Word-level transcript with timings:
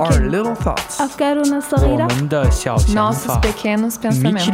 Our 0.00 0.20
little 0.28 0.54
thoughts. 0.54 0.98
Nossos 2.94 3.26
pequenos 3.40 3.98
pensamentos. 3.98 4.44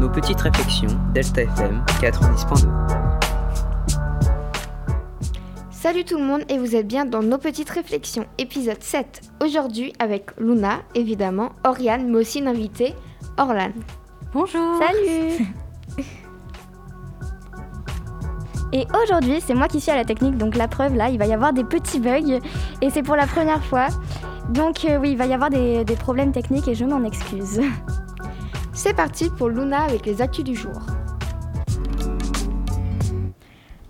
Nos 0.00 0.08
petites 0.08 0.40
réflexions, 0.40 0.88
Delta 1.14 1.42
FM 1.42 1.82
90.2. 2.00 2.68
Salut 5.70 6.04
tout 6.04 6.18
le 6.18 6.24
monde 6.24 6.42
et 6.48 6.58
vous 6.58 6.74
êtes 6.74 6.86
bien 6.88 7.04
dans 7.04 7.22
Nos 7.22 7.38
Petites 7.38 7.70
Réflexions, 7.70 8.26
épisode 8.38 8.82
7. 8.82 9.20
Aujourd'hui 9.42 9.92
avec 10.00 10.30
Luna, 10.38 10.80
évidemment, 10.96 11.50
Oriane, 11.64 12.08
mais 12.10 12.18
aussi 12.18 12.40
l'invité, 12.40 12.94
Orlan. 13.38 13.70
Bonjour 14.32 14.80
Salut 14.80 15.46
Et 18.72 18.86
aujourd'hui, 19.02 19.40
c'est 19.40 19.54
moi 19.54 19.68
qui 19.68 19.80
suis 19.80 19.90
à 19.90 19.96
la 19.96 20.04
technique, 20.04 20.36
donc 20.36 20.56
la 20.56 20.68
preuve, 20.68 20.94
là, 20.94 21.08
il 21.08 21.18
va 21.18 21.26
y 21.26 21.32
avoir 21.32 21.52
des 21.52 21.64
petits 21.64 22.00
bugs, 22.00 22.38
et 22.82 22.90
c'est 22.90 23.02
pour 23.02 23.16
la 23.16 23.26
première 23.26 23.64
fois. 23.64 23.88
Donc 24.48 24.86
euh, 24.86 24.98
oui, 24.98 25.10
il 25.12 25.16
va 25.18 25.26
y 25.26 25.34
avoir 25.34 25.50
des, 25.50 25.84
problèmes 25.98 26.32
techniques 26.32 26.68
et 26.68 26.74
je 26.74 26.84
m'en 26.84 27.04
excuse. 27.04 27.60
C'est 28.72 28.94
parti 28.94 29.28
pour 29.36 29.48
Luna 29.48 29.82
avec 29.82 30.06
les 30.06 30.22
actus 30.22 30.44
du 30.44 30.54
jour. 30.54 30.80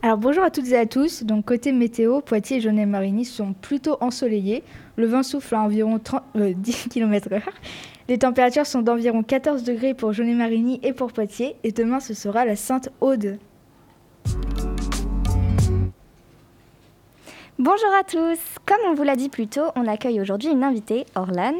Alors 0.03 0.17
bonjour 0.17 0.43
à 0.43 0.51
toutes 0.51 0.69
et 0.69 0.77
à 0.77 0.87
tous. 0.87 1.23
Donc 1.23 1.45
côté 1.45 1.71
météo, 1.71 2.21
Poitiers 2.23 2.57
et 2.57 2.61
Jaunet-Marigny 2.61 3.25
sont 3.25 3.53
plutôt 3.53 3.99
ensoleillés. 4.01 4.65
Le 4.97 5.07
vent 5.07 5.23
souffle 5.23 5.55
à 5.55 5.61
environ 5.61 6.01
30, 6.01 6.23
euh, 6.37 6.53
10 6.57 6.89
km/h. 6.89 7.43
Les 8.09 8.19
températures 8.19 8.67
sont 8.67 8.83
d'environ 8.83 9.23
14 9.23 9.63
degrés 9.63 9.95
pour 9.95 10.13
Jaunet-Marigny 10.13 10.81
et 10.83 10.93
pour 10.93 11.13
Poitiers. 11.13 11.55
Et 11.63 11.71
demain, 11.71 12.01
ce 12.01 12.15
sera 12.15 12.45
la 12.45 12.57
Sainte-Aude. 12.57 13.39
Bonjour 17.59 17.93
à 17.99 18.05
tous 18.05 18.39
Comme 18.67 18.79
on 18.89 18.95
vous 18.95 19.03
l'a 19.03 19.17
dit 19.17 19.29
plus 19.29 19.49
tôt, 19.49 19.73
on 19.75 19.89
accueille 19.89 20.21
aujourd'hui 20.21 20.49
une 20.49 20.63
invitée, 20.63 21.07
Orlan, 21.17 21.55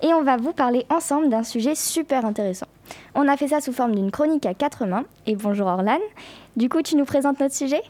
et 0.00 0.14
on 0.14 0.22
va 0.22 0.36
vous 0.36 0.52
parler 0.52 0.86
ensemble 0.88 1.30
d'un 1.30 1.42
sujet 1.42 1.74
super 1.74 2.24
intéressant. 2.24 2.68
On 3.16 3.26
a 3.26 3.36
fait 3.36 3.48
ça 3.48 3.60
sous 3.60 3.72
forme 3.72 3.96
d'une 3.96 4.12
chronique 4.12 4.46
à 4.46 4.54
quatre 4.54 4.86
mains, 4.86 5.02
et 5.26 5.34
bonjour 5.34 5.66
Orlan. 5.66 5.98
Du 6.56 6.68
coup, 6.68 6.80
tu 6.80 6.94
nous 6.94 7.04
présentes 7.04 7.40
notre 7.40 7.56
sujet? 7.56 7.82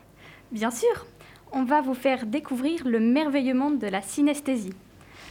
Bien 0.50 0.70
sûr, 0.70 1.04
on 1.52 1.64
va 1.64 1.82
vous 1.82 1.92
faire 1.92 2.24
découvrir 2.24 2.86
le 2.86 3.00
merveilleux 3.00 3.52
monde 3.52 3.78
de 3.78 3.86
la 3.86 4.00
synesthésie. 4.00 4.72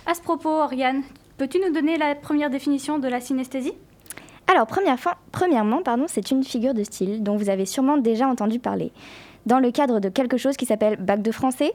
À 0.06 0.14
ce 0.14 0.22
propos, 0.22 0.50
Oriane, 0.50 1.02
peux-tu 1.40 1.60
nous 1.60 1.74
donner 1.74 1.98
la 1.98 2.14
première 2.14 2.52
définition 2.52 3.00
de 3.00 3.08
la 3.08 3.20
synesthésie? 3.20 3.74
Alors, 4.52 4.68
première 4.68 5.00
fois- 5.00 5.18
premièrement, 5.32 5.82
pardon, 5.82 6.06
c'est 6.08 6.30
une 6.30 6.44
figure 6.44 6.76
de 6.76 6.84
style 6.84 7.24
dont 7.24 7.38
vous 7.38 7.50
avez 7.50 7.66
sûrement 7.66 7.98
déjà 7.98 8.28
entendu 8.28 8.60
parler. 8.60 8.92
Dans 9.46 9.60
le 9.60 9.72
cadre 9.72 10.00
de 10.00 10.10
quelque 10.10 10.38
chose 10.38 10.56
qui 10.56 10.66
s'appelle 10.68 10.98
bac 10.98 11.22
de 11.22 11.32
français. 11.32 11.74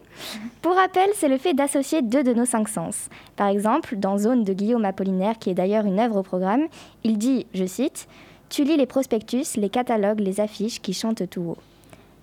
Pour 0.63 0.75
rappel, 0.77 1.09
c'est 1.15 1.29
le 1.29 1.37
fait 1.39 1.53
d'associer 1.55 2.01
deux 2.03 2.23
de 2.23 2.33
nos 2.33 2.45
cinq 2.45 2.69
sens. 2.69 3.09
Par 3.35 3.49
exemple, 3.49 3.97
dans 3.97 4.19
Zone 4.19 4.45
de 4.45 4.53
Guillaume 4.53 4.85
Apollinaire, 4.85 5.39
qui 5.39 5.51
est 5.51 5.55
d'ailleurs 5.55 5.85
une 5.85 5.99
œuvre 5.99 6.19
au 6.19 6.23
programme, 6.23 6.67
il 7.03 7.19
dit, 7.19 7.47
je 7.55 7.65
cite, 7.67 8.07
Tu 8.51 8.63
lis 8.63 8.77
les 8.77 8.87
prospectus, 8.87 9.57
les 9.57 9.69
catalogues, 9.69 10.21
les 10.21 10.39
affiches 10.41 10.81
qui 10.81 10.93
chantent 10.93 11.29
tout 11.29 11.41
haut. 11.43 11.57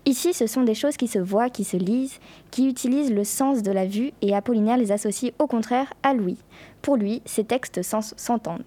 Ici, 0.05 0.33
ce 0.33 0.47
sont 0.47 0.63
des 0.63 0.75
choses 0.75 0.95
qui 0.97 1.07
se 1.07 1.19
voient, 1.19 1.49
qui 1.49 1.63
se 1.65 1.75
lisent, 1.77 2.19
qui 2.51 2.67
utilisent 2.69 3.11
le 3.11 3.23
sens 3.25 3.61
de 3.63 3.71
la 3.71 3.85
vue 3.85 4.11
et 4.21 4.33
Apollinaire 4.33 4.77
les 4.77 4.91
associe 4.93 5.33
au 5.39 5.47
contraire 5.47 5.93
à 6.03 6.13
l'ouïe. 6.13 6.37
Pour 6.81 6.95
lui, 6.97 7.21
ces 7.25 7.43
textes 7.43 7.81
s'en- 7.83 8.01
s'entendent. 8.01 8.63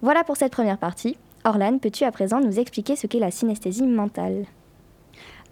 Voilà 0.00 0.24
pour 0.24 0.36
cette 0.38 0.52
première 0.52 0.78
partie. 0.78 1.16
Orlan, 1.44 1.78
peux-tu 1.78 2.04
à 2.04 2.12
présent 2.12 2.40
nous 2.40 2.58
expliquer 2.58 2.96
ce 2.96 3.06
qu'est 3.06 3.18
la 3.18 3.30
synesthésie 3.30 3.86
mentale? 3.86 4.44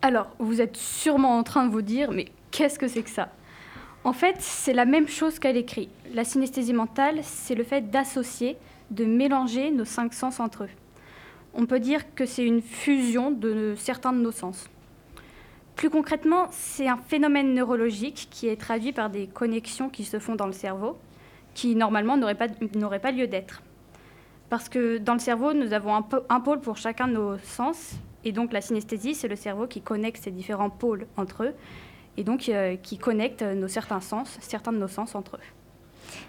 Alors, 0.07 0.29
vous 0.39 0.61
êtes 0.61 0.77
sûrement 0.77 1.37
en 1.37 1.43
train 1.43 1.67
de 1.67 1.73
vous 1.73 1.83
dire, 1.83 2.13
mais 2.13 2.27
qu'est-ce 2.53 2.79
que 2.79 2.87
c'est 2.87 3.03
que 3.03 3.11
ça? 3.11 3.29
En 4.05 4.13
fait, 4.13 4.37
c'est 4.39 4.73
la 4.73 4.85
même 4.85 5.09
chose 5.09 5.41
qu'à 5.41 5.51
l'écrit. 5.51 5.89
La 6.15 6.23
synesthésie 6.23 6.75
mentale, 6.75 7.19
c'est 7.23 7.57
le 7.57 7.65
fait 7.65 7.91
d'associer, 7.91 8.57
de 8.93 9.05
mélanger 9.05 9.73
nos 9.73 9.85
cinq 9.85 10.15
sens 10.15 10.39
entre 10.39 10.63
eux. 10.63 10.71
On 11.55 11.67
peut 11.67 11.81
dire 11.81 12.15
que 12.15 12.25
c'est 12.25 12.47
une 12.47 12.63
fusion 12.63 13.33
de 13.33 13.75
certains 13.77 14.13
de 14.13 14.21
nos 14.21 14.31
sens. 14.31 14.71
Plus 15.75 15.91
concrètement, 15.91 16.47
c'est 16.53 16.87
un 16.87 16.99
phénomène 16.99 17.53
neurologique 17.53 18.29
qui 18.31 18.47
est 18.47 18.61
traduit 18.61 18.93
par 18.93 19.11
des 19.11 19.27
connexions 19.27 19.89
qui 19.89 20.05
se 20.05 20.21
font 20.21 20.37
dans 20.37 20.47
le 20.47 20.53
cerveau, 20.53 20.97
qui 21.53 21.75
normalement 21.75 22.17
n'auraient 22.17 22.37
pas, 22.37 23.11
lieu 23.11 23.27
d'être. 23.27 23.61
Parce 24.51 24.69
que 24.69 24.99
dans 24.99 25.15
le 25.15 25.19
cerveau, 25.19 25.53
nous 25.53 25.73
avons 25.73 25.97
un 26.29 26.41
pôle 26.41 26.61
pour 26.61 26.77
chacun 26.77 27.09
de 27.09 27.15
nos 27.15 27.39
sens, 27.39 27.97
et 28.27 28.33
donc 28.33 28.53
la 28.53 28.61
synesthésie, 28.61 29.15
c'est 29.15 29.29
le 29.29 29.37
cerveau 29.37 29.67
qui 29.69 29.81
connecte 29.81 30.25
ces 30.25 30.33
différents 30.33 30.69
pôles 30.69 31.07
entre 31.17 31.45
eux, 31.45 31.55
et 32.17 32.25
donc 32.25 32.49
euh, 32.49 32.77
qui 32.77 32.99
connecte 32.99 33.43
nos 33.43 33.69
certains 33.69 34.01
sens, 34.01 34.37
certains 34.41 34.73
de 34.73 34.79
nos 34.79 34.89
sens 34.89 35.15
entre 35.15 35.37
eux. 35.37 35.47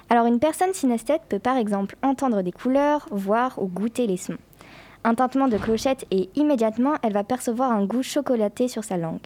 Alors, 0.10 0.28
une 0.28 0.40
personne 0.40 0.74
synesthète 0.74 1.24
peut 1.28 1.40
par 1.40 1.58
exemple 1.58 1.96
entendre 2.04 2.44
des 2.44 2.52
couleurs, 2.52 3.08
voir 3.10 3.62
ou 3.62 3.68
goûter 3.68 4.06
les 4.06 4.18
sons. 4.18 4.38
Un 5.04 5.16
tintement 5.16 5.48
de 5.48 5.58
clochette 5.58 6.06
et 6.12 6.30
immédiatement, 6.36 6.96
elle 7.02 7.14
va 7.14 7.24
percevoir 7.24 7.72
un 7.72 7.86
goût 7.86 8.04
chocolaté 8.04 8.68
sur 8.68 8.84
sa 8.84 8.98
langue. 8.98 9.26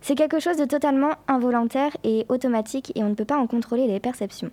C'est 0.00 0.14
quelque 0.14 0.38
chose 0.38 0.58
de 0.58 0.66
totalement 0.66 1.14
involontaire 1.28 1.96
et 2.04 2.26
automatique 2.28 2.92
et 2.94 3.02
on 3.02 3.08
ne 3.08 3.14
peut 3.14 3.24
pas 3.24 3.38
en 3.38 3.46
contrôler 3.46 3.86
les 3.86 4.00
perceptions. 4.00 4.50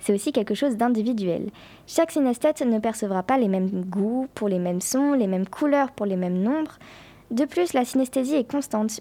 C'est 0.00 0.12
aussi 0.12 0.32
quelque 0.32 0.54
chose 0.54 0.76
d'individuel. 0.76 1.50
Chaque 1.86 2.10
synesthète 2.10 2.60
ne 2.62 2.78
percevra 2.78 3.22
pas 3.22 3.38
les 3.38 3.48
mêmes 3.48 3.84
goûts 3.84 4.28
pour 4.34 4.48
les 4.48 4.58
mêmes 4.58 4.80
sons, 4.80 5.12
les 5.12 5.26
mêmes 5.26 5.46
couleurs 5.46 5.90
pour 5.92 6.06
les 6.06 6.16
mêmes 6.16 6.40
nombres. 6.40 6.78
De 7.30 7.44
plus, 7.44 7.74
la 7.74 7.84
synesthésie 7.84 8.36
est 8.36 8.50
constante. 8.50 9.00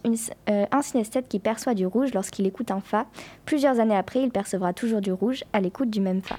Euh, 0.49 0.65
un 0.71 0.81
synesthète 0.81 1.29
qui 1.29 1.39
perçoit 1.39 1.73
du 1.73 1.85
rouge 1.85 2.13
lorsqu'il 2.13 2.45
écoute 2.45 2.71
un 2.71 2.81
fa, 2.81 3.05
plusieurs 3.45 3.79
années 3.79 3.95
après, 3.95 4.21
il 4.21 4.31
percevra 4.31 4.73
toujours 4.73 4.99
du 4.99 5.13
rouge 5.13 5.43
à 5.53 5.61
l'écoute 5.61 5.89
du 5.89 6.01
même 6.01 6.21
fa. 6.21 6.37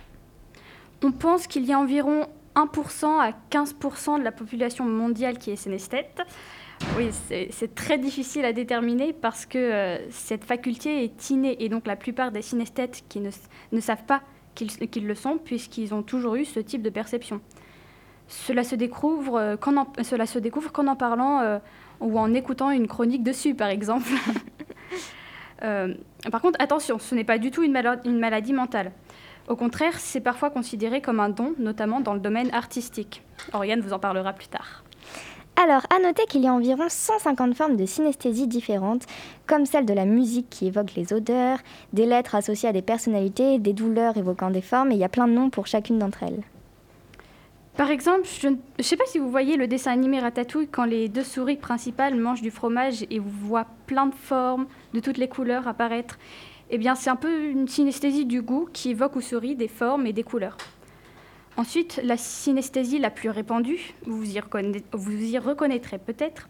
On 1.03 1.13
pense 1.13 1.47
qu'il 1.47 1.65
y 1.65 1.73
a 1.73 1.79
environ 1.79 2.27
1% 2.57 3.21
à 3.21 3.33
15% 3.51 4.19
de 4.19 4.25
la 4.25 4.33
population 4.33 4.85
mondiale 4.85 5.39
qui 5.39 5.51
est 5.51 5.57
synesthète. 5.57 6.21
Oui, 6.97 7.09
c'est 7.51 7.75
très 7.75 7.99
difficile 7.99 8.45
à 8.45 8.53
déterminer 8.53 9.13
parce 9.13 9.47
que 9.47 9.59
euh, 9.59 10.11
cette 10.11 10.45
faculté 10.45 11.05
est 11.05 11.31
innée 11.31 11.57
et 11.61 11.69
donc 11.69 11.87
la 11.87 11.97
plupart 11.97 12.31
des 12.31 12.43
synesthètes 12.43 13.05
qui 13.09 13.21
ne, 13.21 13.31
ne 13.73 13.81
savent 13.81 14.05
pas 14.05 14.23
qu'ils 14.67 15.07
le 15.07 15.15
sont 15.15 15.39
puisqu'ils 15.39 15.95
ont 15.95 16.03
toujours 16.03 16.35
eu 16.37 16.45
ce 16.45 16.61
type 16.61 16.83
de 16.83 16.91
perception. 16.91 17.41
Cela 18.29 18.63
se 18.63 18.75
découvre 18.75 19.37
euh, 19.37 19.57
qu'en 19.57 19.77
en, 19.77 19.87
cela 20.03 20.27
se 20.27 20.39
découvre 20.39 20.71
en 20.77 20.97
parlant 20.97 21.41
euh, 21.41 21.59
ou 22.01 22.19
en 22.19 22.35
écoutant 22.35 22.71
une 22.71 22.87
chronique 22.87 23.23
dessus, 23.23 23.55
par 23.55 23.69
exemple. 23.69 24.09
Euh, 25.65 25.93
par 26.31 26.41
contre, 26.41 26.57
attention, 26.63 27.01
ce 27.01 27.17
n'est 27.17 27.25
pas 27.25 27.37
du 27.37 27.51
tout 27.51 27.65
une, 27.65 27.77
une 28.05 28.21
maladie 28.21 28.53
mentale. 28.53 28.93
Au 29.49 29.57
contraire, 29.57 29.99
c'est 29.99 30.21
parfois 30.21 30.51
considéré 30.51 31.01
comme 31.01 31.19
un 31.19 31.31
don, 31.31 31.53
notamment 31.59 32.01
dans 32.01 32.15
le 32.15 32.21
domaine 32.21 32.49
artistique. 32.55 33.23
Oriane 33.53 33.81
vous 33.81 33.93
en 33.93 33.99
parlera 33.99 34.33
plus 34.33 34.47
tard. 34.47 34.85
Alors, 35.61 35.83
à 35.91 35.99
noter 35.99 36.25
qu'il 36.27 36.43
y 36.43 36.47
a 36.47 36.55
environ 36.55 36.85
150 36.89 37.57
formes 37.57 37.77
de 37.77 37.85
synesthésie 37.85 38.47
différentes, 38.47 39.07
comme 39.49 39.67
celle 39.67 39.87
de 39.87 39.93
la 39.93 40.05
musique 40.05 40.49
qui 40.49 40.69
évoque 40.69 40.95
les 40.95 41.13
odeurs, 41.13 41.59
des 41.93 42.07
lettres 42.07 42.37
associées 42.37 42.69
à 42.69 42.73
des 42.73 42.81
personnalités, 42.81 43.59
des 43.59 43.73
douleurs 43.73 44.17
évoquant 44.17 44.51
des 44.51 44.61
formes, 44.61 44.93
et 44.93 44.95
il 44.95 45.01
y 45.01 45.05
a 45.05 45.09
plein 45.09 45.27
de 45.27 45.33
noms 45.33 45.51
pour 45.51 45.67
chacune 45.67 45.99
d'entre 45.99 46.23
elles. 46.23 46.45
Par 47.77 47.91
exemple, 47.91 48.29
je 48.41 48.51
ne 48.51 48.57
sais 48.79 48.97
pas 48.97 49.07
si 49.07 49.19
vous 49.19 49.33
voyez 49.33 49.57
le 49.57 49.67
dessin 49.67 49.91
animé 49.91 50.21
Ratatouille 50.21 50.69
quand 50.69 50.85
les 50.85 51.09
deux 51.09 51.25
souris 51.25 51.57
principales 51.57 52.15
mangent 52.15 52.43
du 52.43 52.53
fromage 52.53 53.05
et 53.11 53.19
vous 53.19 53.49
voient 53.49 53.67
plein 53.89 54.07
de 54.07 54.15
formes, 54.15 54.67
de 54.95 55.01
toutes 55.01 55.19
les 55.19 55.29
couleurs 55.29 55.67
apparaître. 55.67 56.21
Eh 56.71 56.79
bien, 56.79 56.95
c'est 56.95 57.11
un 57.11 57.17
peu 57.17 57.47
une 57.47 57.67
synesthésie 57.67 58.27
du 58.27 58.43
goût 58.43 58.69
qui 58.73 58.91
évoque 58.91 59.17
aux 59.17 59.21
souris 59.21 59.57
des 59.57 59.67
formes 59.67 60.07
et 60.07 60.13
des 60.13 60.23
couleurs. 60.23 60.57
Ensuite, 61.59 62.01
la 62.05 62.17
synesthésie 62.17 63.01
la 63.01 63.11
plus 63.11 63.31
répandue, 63.31 63.93
vous 64.07 64.37
y, 64.37 64.41
vous 64.93 65.25
y 65.25 65.39
reconnaîtrez 65.39 65.99
peut-être, 65.99 66.49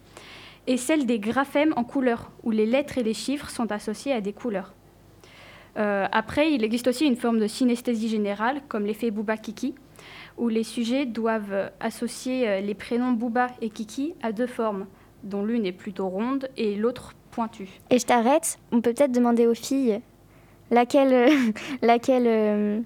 est 0.66 0.76
celle 0.76 1.06
des 1.06 1.18
graphèmes 1.18 1.72
en 1.76 1.84
couleurs, 1.84 2.30
où 2.42 2.50
les 2.50 2.66
lettres 2.66 2.98
et 2.98 3.02
les 3.02 3.14
chiffres 3.14 3.48
sont 3.48 3.72
associés 3.72 4.12
à 4.12 4.20
des 4.20 4.34
couleurs. 4.34 4.74
Euh, 5.78 6.06
après, 6.12 6.52
il 6.52 6.62
existe 6.62 6.88
aussi 6.88 7.06
une 7.06 7.16
forme 7.16 7.38
de 7.38 7.46
synesthésie 7.46 8.10
générale, 8.10 8.60
comme 8.68 8.84
l'effet 8.84 9.10
Booba-Kiki, 9.10 9.74
où 10.36 10.48
les 10.48 10.62
sujets 10.62 11.06
doivent 11.06 11.70
associer 11.80 12.46
euh, 12.46 12.60
les 12.60 12.74
prénoms 12.74 13.12
Booba 13.12 13.46
et 13.62 13.70
Kiki 13.70 14.12
à 14.22 14.32
deux 14.32 14.46
formes, 14.46 14.86
dont 15.22 15.42
l'une 15.42 15.64
est 15.64 15.72
plutôt 15.72 16.08
ronde 16.08 16.50
et 16.58 16.76
l'autre 16.76 17.14
pointue. 17.30 17.80
Et 17.88 17.98
je 17.98 18.04
t'arrête, 18.04 18.58
on 18.72 18.82
peut 18.82 18.92
peut-être 18.92 19.12
demander 19.12 19.46
aux 19.46 19.54
filles 19.54 20.02
laquelle, 20.70 21.32
laquelle 21.82 22.26
euh, 22.26 22.80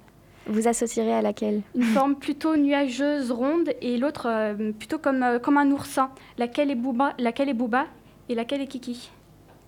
vous 0.46 0.68
associerez 0.68 1.12
à 1.14 1.22
laquelle? 1.22 1.62
Une 1.74 1.82
forme 1.82 2.16
plutôt 2.16 2.56
nuageuse, 2.56 3.30
ronde, 3.30 3.70
et 3.80 3.96
l'autre 3.98 4.26
euh, 4.28 4.72
plutôt 4.72 4.98
comme, 4.98 5.22
euh, 5.22 5.38
comme 5.38 5.56
un 5.56 5.70
oursin. 5.70 6.10
Laquelle 6.38 6.70
est, 6.70 6.74
Booba, 6.76 7.14
laquelle 7.18 7.48
est 7.48 7.54
Booba 7.54 7.86
et 8.28 8.34
laquelle 8.34 8.60
est 8.60 8.66
Kiki? 8.66 9.10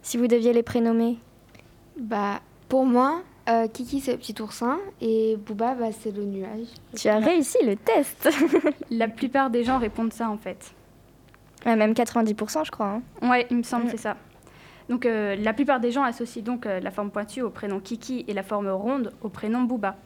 Si 0.02 0.16
vous 0.16 0.26
deviez 0.26 0.52
les 0.52 0.62
prénommer 0.62 1.16
Bah, 1.98 2.40
pour 2.68 2.84
moi, 2.86 3.22
euh, 3.48 3.68
Kiki 3.68 4.00
c'est 4.00 4.12
le 4.12 4.18
petit 4.18 4.40
oursin 4.40 4.78
et 5.00 5.36
Booba 5.36 5.74
bah, 5.74 5.92
c'est 5.92 6.10
le 6.14 6.24
nuage. 6.24 6.66
Tu 6.96 7.08
as 7.08 7.18
réussi 7.18 7.58
le 7.64 7.76
test 7.76 8.28
La 8.90 9.08
plupart 9.08 9.50
des 9.50 9.64
gens 9.64 9.78
répondent 9.78 10.12
ça 10.12 10.28
en 10.30 10.36
fait. 10.38 10.72
Ouais, 11.66 11.76
Même 11.76 11.92
90% 11.92 12.64
je 12.66 12.70
crois. 12.70 13.00
hein. 13.22 13.28
Ouais, 13.30 13.46
il 13.50 13.56
me 13.58 13.62
semble, 13.62 13.88
c'est 13.90 13.96
ça. 13.98 14.16
Donc 14.90 15.06
euh, 15.06 15.34
la 15.36 15.54
plupart 15.54 15.80
des 15.80 15.90
gens 15.90 16.02
associent 16.02 16.42
donc 16.42 16.66
euh, 16.66 16.78
la 16.80 16.90
forme 16.90 17.10
pointue 17.10 17.40
au 17.40 17.48
prénom 17.48 17.80
Kiki 17.80 18.24
et 18.28 18.34
la 18.34 18.42
forme 18.42 18.68
ronde 18.68 19.12
au 19.22 19.30
prénom 19.30 19.62
Booba. 19.62 19.96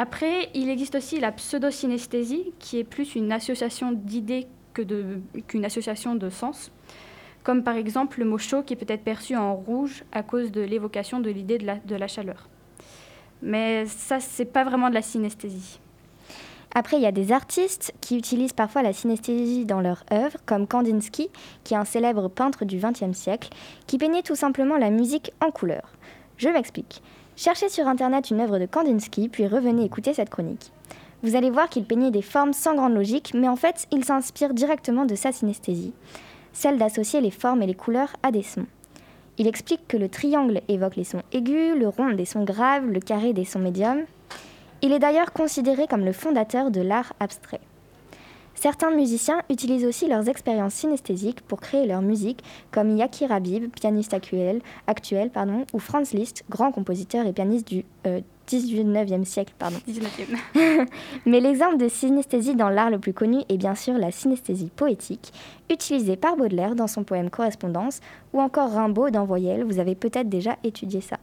Après, 0.00 0.48
il 0.54 0.70
existe 0.70 0.94
aussi 0.94 1.20
la 1.20 1.30
pseudo-synesthésie, 1.30 2.54
qui 2.58 2.78
est 2.78 2.84
plus 2.84 3.16
une 3.16 3.32
association 3.32 3.92
d'idées 3.92 4.46
qu'une 4.72 5.64
association 5.66 6.14
de 6.14 6.30
sens. 6.30 6.72
Comme 7.42 7.62
par 7.62 7.76
exemple 7.76 8.18
le 8.18 8.24
mot 8.24 8.38
chaud 8.38 8.62
qui 8.62 8.76
peut 8.76 8.86
être 8.88 9.04
perçu 9.04 9.36
en 9.36 9.54
rouge 9.54 10.04
à 10.10 10.22
cause 10.22 10.52
de 10.52 10.62
l'évocation 10.62 11.20
de 11.20 11.28
l'idée 11.28 11.58
de 11.58 11.96
la, 11.96 12.08
chaleur. 12.08 12.48
Mais 13.42 13.84
ça, 13.84 14.20
c'est 14.20 14.46
pas 14.46 14.64
vraiment 14.64 14.88
de 14.88 14.94
la 14.94 15.02
synesthésie. 15.02 15.80
Après, 16.74 16.96
il 16.96 17.02
y 17.02 17.06
a 17.06 17.12
des 17.12 17.30
artistes 17.30 17.92
qui 18.00 18.16
utilisent 18.16 18.54
parfois 18.54 18.80
la 18.80 18.94
synesthésie 18.94 19.66
dans 19.66 19.82
leurs 19.82 20.06
œuvres, 20.10 20.38
comme 20.46 20.66
Kandinsky, 20.66 21.28
qui 21.62 21.74
est 21.74 21.76
un 21.76 21.84
célèbre 21.84 22.28
peintre 22.28 22.64
du 22.64 22.78
XXe 22.78 23.12
siècle, 23.12 23.50
qui 23.86 23.98
peignait 23.98 24.22
tout 24.22 24.34
simplement 24.34 24.78
la 24.78 24.88
musique 24.88 25.30
en 25.42 25.50
couleur. 25.50 25.92
Je 26.38 26.48
m'explique. 26.48 27.02
Cherchez 27.42 27.70
sur 27.70 27.88
Internet 27.88 28.30
une 28.30 28.42
œuvre 28.42 28.58
de 28.58 28.66
Kandinsky, 28.66 29.30
puis 29.30 29.46
revenez 29.46 29.86
écouter 29.86 30.12
cette 30.12 30.28
chronique. 30.28 30.72
Vous 31.22 31.36
allez 31.36 31.48
voir 31.48 31.70
qu'il 31.70 31.86
peignait 31.86 32.10
des 32.10 32.20
formes 32.20 32.52
sans 32.52 32.74
grande 32.74 32.92
logique, 32.92 33.32
mais 33.32 33.48
en 33.48 33.56
fait, 33.56 33.86
il 33.90 34.04
s'inspire 34.04 34.52
directement 34.52 35.06
de 35.06 35.14
sa 35.14 35.32
synesthésie, 35.32 35.94
celle 36.52 36.76
d'associer 36.76 37.22
les 37.22 37.30
formes 37.30 37.62
et 37.62 37.66
les 37.66 37.72
couleurs 37.72 38.14
à 38.22 38.30
des 38.30 38.42
sons. 38.42 38.66
Il 39.38 39.46
explique 39.46 39.88
que 39.88 39.96
le 39.96 40.10
triangle 40.10 40.60
évoque 40.68 40.96
les 40.96 41.04
sons 41.04 41.22
aigus, 41.32 41.78
le 41.78 41.88
rond 41.88 42.10
des 42.10 42.26
sons 42.26 42.44
graves, 42.44 42.84
le 42.84 43.00
carré 43.00 43.32
des 43.32 43.46
sons 43.46 43.58
médiums. 43.58 44.04
Il 44.82 44.92
est 44.92 44.98
d'ailleurs 44.98 45.32
considéré 45.32 45.86
comme 45.86 46.04
le 46.04 46.12
fondateur 46.12 46.70
de 46.70 46.82
l'art 46.82 47.14
abstrait. 47.20 47.62
Certains 48.60 48.90
musiciens 48.90 49.40
utilisent 49.48 49.86
aussi 49.86 50.06
leurs 50.06 50.28
expériences 50.28 50.74
synesthésiques 50.74 51.40
pour 51.40 51.62
créer 51.62 51.86
leur 51.86 52.02
musique, 52.02 52.44
comme 52.70 52.94
Yaki 52.94 53.24
Rabib, 53.24 53.70
pianiste 53.70 54.12
actuel, 54.12 54.60
actuel 54.86 55.30
pardon, 55.30 55.64
ou 55.72 55.78
Franz 55.78 56.14
Liszt, 56.14 56.44
grand 56.50 56.70
compositeur 56.70 57.26
et 57.26 57.32
pianiste 57.32 57.66
du 57.66 57.86
euh, 58.06 58.20
19e 58.46 59.24
siècle. 59.24 59.54
Pardon. 59.58 59.78
19e. 59.88 60.86
Mais 61.24 61.40
l'exemple 61.40 61.78
de 61.78 61.88
synesthésie 61.88 62.54
dans 62.54 62.68
l'art 62.68 62.90
le 62.90 62.98
plus 62.98 63.14
connu 63.14 63.38
est 63.48 63.56
bien 63.56 63.74
sûr 63.74 63.94
la 63.94 64.10
synesthésie 64.10 64.70
poétique, 64.76 65.32
utilisée 65.70 66.16
par 66.16 66.36
Baudelaire 66.36 66.74
dans 66.74 66.86
son 66.86 67.02
poème 67.02 67.30
Correspondance, 67.30 68.00
ou 68.34 68.42
encore 68.42 68.72
Rimbaud 68.72 69.08
dans 69.08 69.24
Voyelle, 69.24 69.64
vous 69.64 69.78
avez 69.78 69.94
peut-être 69.94 70.28
déjà 70.28 70.58
étudié 70.64 71.00
ça. 71.00 71.16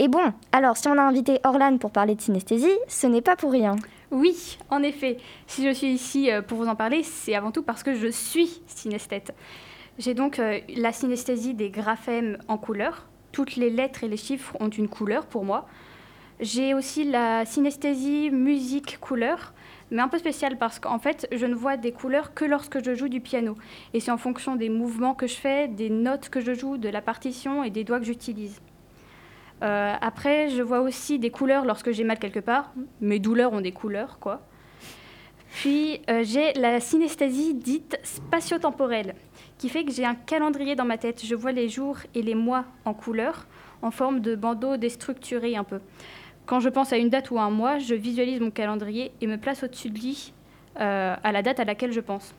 Et 0.00 0.06
bon, 0.06 0.32
alors 0.52 0.76
si 0.76 0.86
on 0.86 0.96
a 0.96 1.02
invité 1.02 1.40
Orlan 1.44 1.76
pour 1.78 1.90
parler 1.90 2.14
de 2.14 2.20
synesthésie, 2.20 2.78
ce 2.86 3.08
n'est 3.08 3.20
pas 3.20 3.34
pour 3.34 3.50
rien. 3.50 3.74
Oui, 4.10 4.56
en 4.70 4.82
effet. 4.82 5.18
Si 5.46 5.64
je 5.66 5.74
suis 5.74 5.88
ici 5.88 6.30
euh, 6.30 6.40
pour 6.40 6.58
vous 6.58 6.68
en 6.68 6.76
parler, 6.76 7.02
c'est 7.02 7.34
avant 7.34 7.50
tout 7.50 7.62
parce 7.62 7.82
que 7.82 7.94
je 7.94 8.06
suis 8.06 8.62
synesthète. 8.66 9.34
J'ai 9.98 10.14
donc 10.14 10.38
euh, 10.38 10.60
la 10.76 10.92
synesthésie 10.92 11.52
des 11.52 11.70
graphèmes 11.70 12.38
en 12.46 12.58
couleur. 12.58 13.06
Toutes 13.32 13.56
les 13.56 13.70
lettres 13.70 14.04
et 14.04 14.08
les 14.08 14.16
chiffres 14.16 14.56
ont 14.60 14.70
une 14.70 14.88
couleur 14.88 15.26
pour 15.26 15.44
moi. 15.44 15.66
J'ai 16.40 16.72
aussi 16.72 17.02
la 17.02 17.44
synesthésie 17.44 18.30
musique-couleur, 18.30 19.52
mais 19.90 20.00
un 20.00 20.06
peu 20.06 20.18
spéciale 20.18 20.56
parce 20.56 20.78
qu'en 20.78 21.00
fait, 21.00 21.26
je 21.32 21.44
ne 21.44 21.54
vois 21.54 21.76
des 21.76 21.90
couleurs 21.90 22.32
que 22.32 22.44
lorsque 22.44 22.82
je 22.84 22.94
joue 22.94 23.08
du 23.08 23.20
piano. 23.20 23.56
Et 23.92 23.98
c'est 23.98 24.12
en 24.12 24.18
fonction 24.18 24.54
des 24.54 24.68
mouvements 24.68 25.14
que 25.14 25.26
je 25.26 25.34
fais, 25.34 25.66
des 25.66 25.90
notes 25.90 26.28
que 26.28 26.40
je 26.40 26.54
joue, 26.54 26.78
de 26.78 26.88
la 26.88 27.02
partition 27.02 27.64
et 27.64 27.70
des 27.70 27.82
doigts 27.82 27.98
que 27.98 28.06
j'utilise. 28.06 28.60
Euh, 29.62 29.94
après, 30.00 30.50
je 30.50 30.62
vois 30.62 30.80
aussi 30.80 31.18
des 31.18 31.30
couleurs 31.30 31.64
lorsque 31.64 31.90
j'ai 31.90 32.04
mal 32.04 32.18
quelque 32.18 32.40
part. 32.40 32.72
Mes 33.00 33.18
douleurs 33.18 33.52
ont 33.52 33.60
des 33.60 33.72
couleurs, 33.72 34.18
quoi. 34.18 34.40
Puis, 35.50 36.00
euh, 36.08 36.22
j'ai 36.24 36.52
la 36.54 36.78
synesthésie 36.78 37.54
dite 37.54 37.98
spatio-temporelle, 38.02 39.14
qui 39.56 39.68
fait 39.68 39.84
que 39.84 39.92
j'ai 39.92 40.04
un 40.04 40.14
calendrier 40.14 40.76
dans 40.76 40.84
ma 40.84 40.98
tête. 40.98 41.24
Je 41.24 41.34
vois 41.34 41.52
les 41.52 41.68
jours 41.68 41.98
et 42.14 42.22
les 42.22 42.34
mois 42.34 42.64
en 42.84 42.94
couleur, 42.94 43.46
en 43.82 43.90
forme 43.90 44.20
de 44.20 44.36
bandeau 44.36 44.76
déstructuré 44.76 45.56
un 45.56 45.64
peu. 45.64 45.80
Quand 46.46 46.60
je 46.60 46.68
pense 46.68 46.92
à 46.92 46.96
une 46.96 47.08
date 47.08 47.30
ou 47.30 47.38
à 47.38 47.42
un 47.42 47.50
mois, 47.50 47.78
je 47.78 47.94
visualise 47.94 48.40
mon 48.40 48.50
calendrier 48.50 49.10
et 49.20 49.26
me 49.26 49.36
place 49.36 49.62
au-dessus 49.62 49.90
de 49.90 49.98
lui 49.98 50.32
euh, 50.80 51.16
à 51.22 51.32
la 51.32 51.42
date 51.42 51.60
à 51.60 51.64
laquelle 51.64 51.92
je 51.92 52.00
pense. 52.00 52.34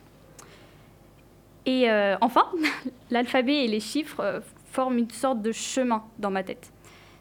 Et 1.66 1.88
enfin, 2.20 2.46
l'alphabet 3.10 3.64
et 3.64 3.68
les 3.68 3.80
chiffres 3.80 4.42
forment 4.72 4.98
une 4.98 5.10
sorte 5.10 5.42
de 5.42 5.52
chemin 5.52 6.02
dans 6.18 6.30
ma 6.30 6.42
tête. 6.42 6.72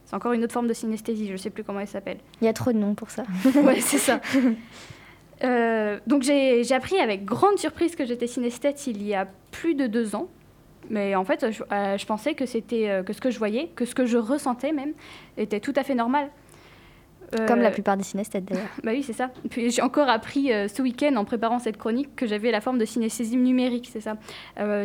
C'est 0.10 0.16
encore 0.16 0.34
une 0.34 0.44
autre 0.44 0.54
forme 0.54 0.66
de 0.66 0.74
synesthésie, 0.74 1.28
je 1.28 1.34
ne 1.34 1.38
sais 1.38 1.52
plus 1.52 1.64
comment 1.64 1.82
elle 1.82 1.88
s'appelle. 1.88 2.18
Il 2.42 2.46
y 2.46 2.48
a 2.48 2.54
trop 2.54 2.72
de 2.72 2.80
noms 2.80 2.96
pour 2.96 3.12
ça. 3.12 3.26
ouais, 3.64 3.80
c'est 3.80 4.00
ça. 4.00 4.20
Euh, 5.44 6.00
donc 6.08 6.24
j'ai 6.24 6.74
appris 6.74 6.98
avec 6.98 7.26
grande 7.26 7.60
surprise 7.60 7.96
que 7.96 8.06
j'étais 8.06 8.26
synesthète 8.26 8.88
il 8.88 9.04
y 9.04 9.14
a 9.14 9.28
plus 9.52 9.76
de 9.76 9.86
deux 9.86 10.16
ans. 10.16 10.28
Mais 10.90 11.14
en 11.14 11.24
fait, 11.24 11.52
je, 11.52 11.62
euh, 11.72 11.96
je 11.96 12.06
pensais 12.08 12.34
que 12.34 12.48
c'était 12.48 12.90
euh, 12.90 13.04
que 13.04 13.14
ce 13.14 13.22
que 13.22 13.30
je 13.30 13.38
voyais, 13.38 13.70
que 13.76 13.86
ce 13.86 13.94
que 13.94 14.08
je 14.08 14.18
ressentais 14.18 14.72
même, 14.72 14.94
était 15.38 15.60
tout 15.60 15.74
à 15.76 15.84
fait 15.84 15.94
normal. 15.94 16.32
Comme 17.48 17.62
la 17.62 17.70
plupart 17.70 17.96
des 17.96 18.04
synesthètes 18.04 18.46
d'ailleurs. 18.46 18.70
Bah 18.84 18.90
oui, 18.92 19.04
c'est 19.04 19.14
ça. 19.14 19.30
Puis 19.52 19.70
j'ai 19.70 19.84
encore 19.84 20.10
appris 20.10 20.48
ce 20.48 20.82
week-end 20.82 21.16
en 21.18 21.24
préparant 21.24 21.60
cette 21.60 21.78
chronique 21.78 22.16
que 22.16 22.26
j'avais 22.26 22.50
la 22.50 22.62
forme 22.62 22.80
de 22.80 22.86
synesthésie 22.86 23.38
numérique, 23.38 23.92
c'est 23.94 24.02
ça. 24.02 24.16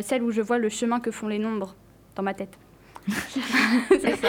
Celle 0.01 0.21
où 0.21 0.29
je 0.29 0.41
vois 0.43 0.59
le 0.59 0.69
chemin 0.69 0.99
que 0.99 1.09
font 1.09 1.27
les 1.27 1.39
nombres 1.39 1.75
dans 2.15 2.21
ma 2.21 2.35
tête. 2.35 2.59
c'est 3.07 4.15
ça. 4.17 4.27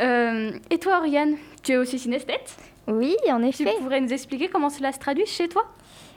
Euh, 0.00 0.52
et 0.70 0.78
toi, 0.78 0.98
Oriane, 0.98 1.36
tu 1.62 1.72
es 1.72 1.76
aussi 1.76 1.98
synesthète 1.98 2.56
Oui, 2.88 3.16
en 3.30 3.40
Tu 3.40 3.48
effet. 3.48 3.74
pourrais 3.80 4.00
nous 4.00 4.12
expliquer 4.12 4.48
comment 4.48 4.70
cela 4.70 4.92
se 4.92 4.98
traduit 4.98 5.26
chez 5.26 5.48
toi? 5.48 5.64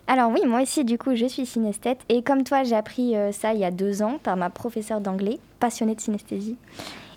Alors 0.08 0.32
oui, 0.32 0.42
moi 0.46 0.62
aussi, 0.62 0.84
du 0.84 0.98
coup, 0.98 1.16
je 1.16 1.26
suis 1.26 1.46
synesthète. 1.46 2.00
Et 2.10 2.24
comme 2.24 2.44
toi, 2.44 2.64
j'ai 2.64 2.76
appris 2.76 3.16
euh, 3.16 3.32
ça 3.32 3.54
il 3.54 3.60
y 3.60 3.66
a 3.66 3.72
deux 3.72 4.02
ans 4.02 4.20
par 4.22 4.36
ma 4.38 4.50
professeure 4.50 5.00
d'anglais, 5.02 5.40
passionnée 5.60 5.96
de 5.96 6.02
synesthésie. 6.02 6.58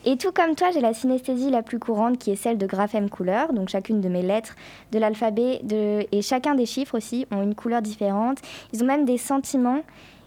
Et 0.05 0.17
tout 0.17 0.31
comme 0.31 0.55
toi, 0.55 0.71
j'ai 0.73 0.81
la 0.81 0.95
synesthésie 0.95 1.51
la 1.51 1.63
plus 1.63 1.81
courante 1.81 2.17
qui 2.19 2.31
est 2.31 2.37
celle 2.37 2.59
de 2.59 2.67
graphème 2.67 3.11
couleur. 3.11 3.53
Donc 3.53 3.69
chacune 3.69 4.01
de 4.01 4.09
mes 4.09 4.23
lettres 4.23 4.55
de 4.93 5.01
l'alphabet 5.01 5.59
de... 5.65 6.07
et 6.13 6.23
chacun 6.23 6.55
des 6.55 6.67
chiffres 6.67 6.97
aussi 6.97 7.27
ont 7.33 7.43
une 7.43 7.57
couleur 7.57 7.83
différente. 7.83 8.39
Ils 8.73 8.85
ont 8.85 8.87
même 8.87 9.05
des 9.05 9.19
sentiments 9.19 9.83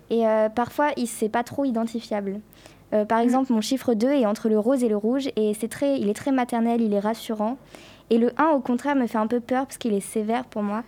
et 0.09 0.27
euh, 0.27 0.50
parfois, 0.50 0.89
c'est 1.06 1.30
pas 1.30 1.44
trop 1.44 1.63
identifiable. 1.63 2.42
Euh, 2.94 3.06
par 3.06 3.19
exemple, 3.19 3.51
mon 3.53 3.62
chiffre 3.62 3.94
2 3.94 4.07
est 4.09 4.25
entre 4.25 4.50
le 4.50 4.59
rose 4.59 4.83
et 4.83 4.89
le 4.89 4.97
rouge 4.97 5.30
et 5.36 5.53
c'est 5.53 5.68
très, 5.68 6.00
il 6.00 6.09
est 6.09 6.13
très 6.13 6.31
maternel, 6.31 6.81
il 6.81 6.94
est 6.94 7.00
rassurant. 7.00 7.57
Et 8.09 8.18
le 8.18 8.31
1, 8.38 8.50
au 8.50 8.59
contraire, 8.59 8.95
me 8.95 9.07
fait 9.07 9.18
un 9.18 9.27
peu 9.27 9.39
peur 9.39 9.65
parce 9.65 9.77
qu'il 9.77 9.94
est 9.94 10.00
sévère 10.00 10.45
pour 10.45 10.63
moi. 10.63 10.83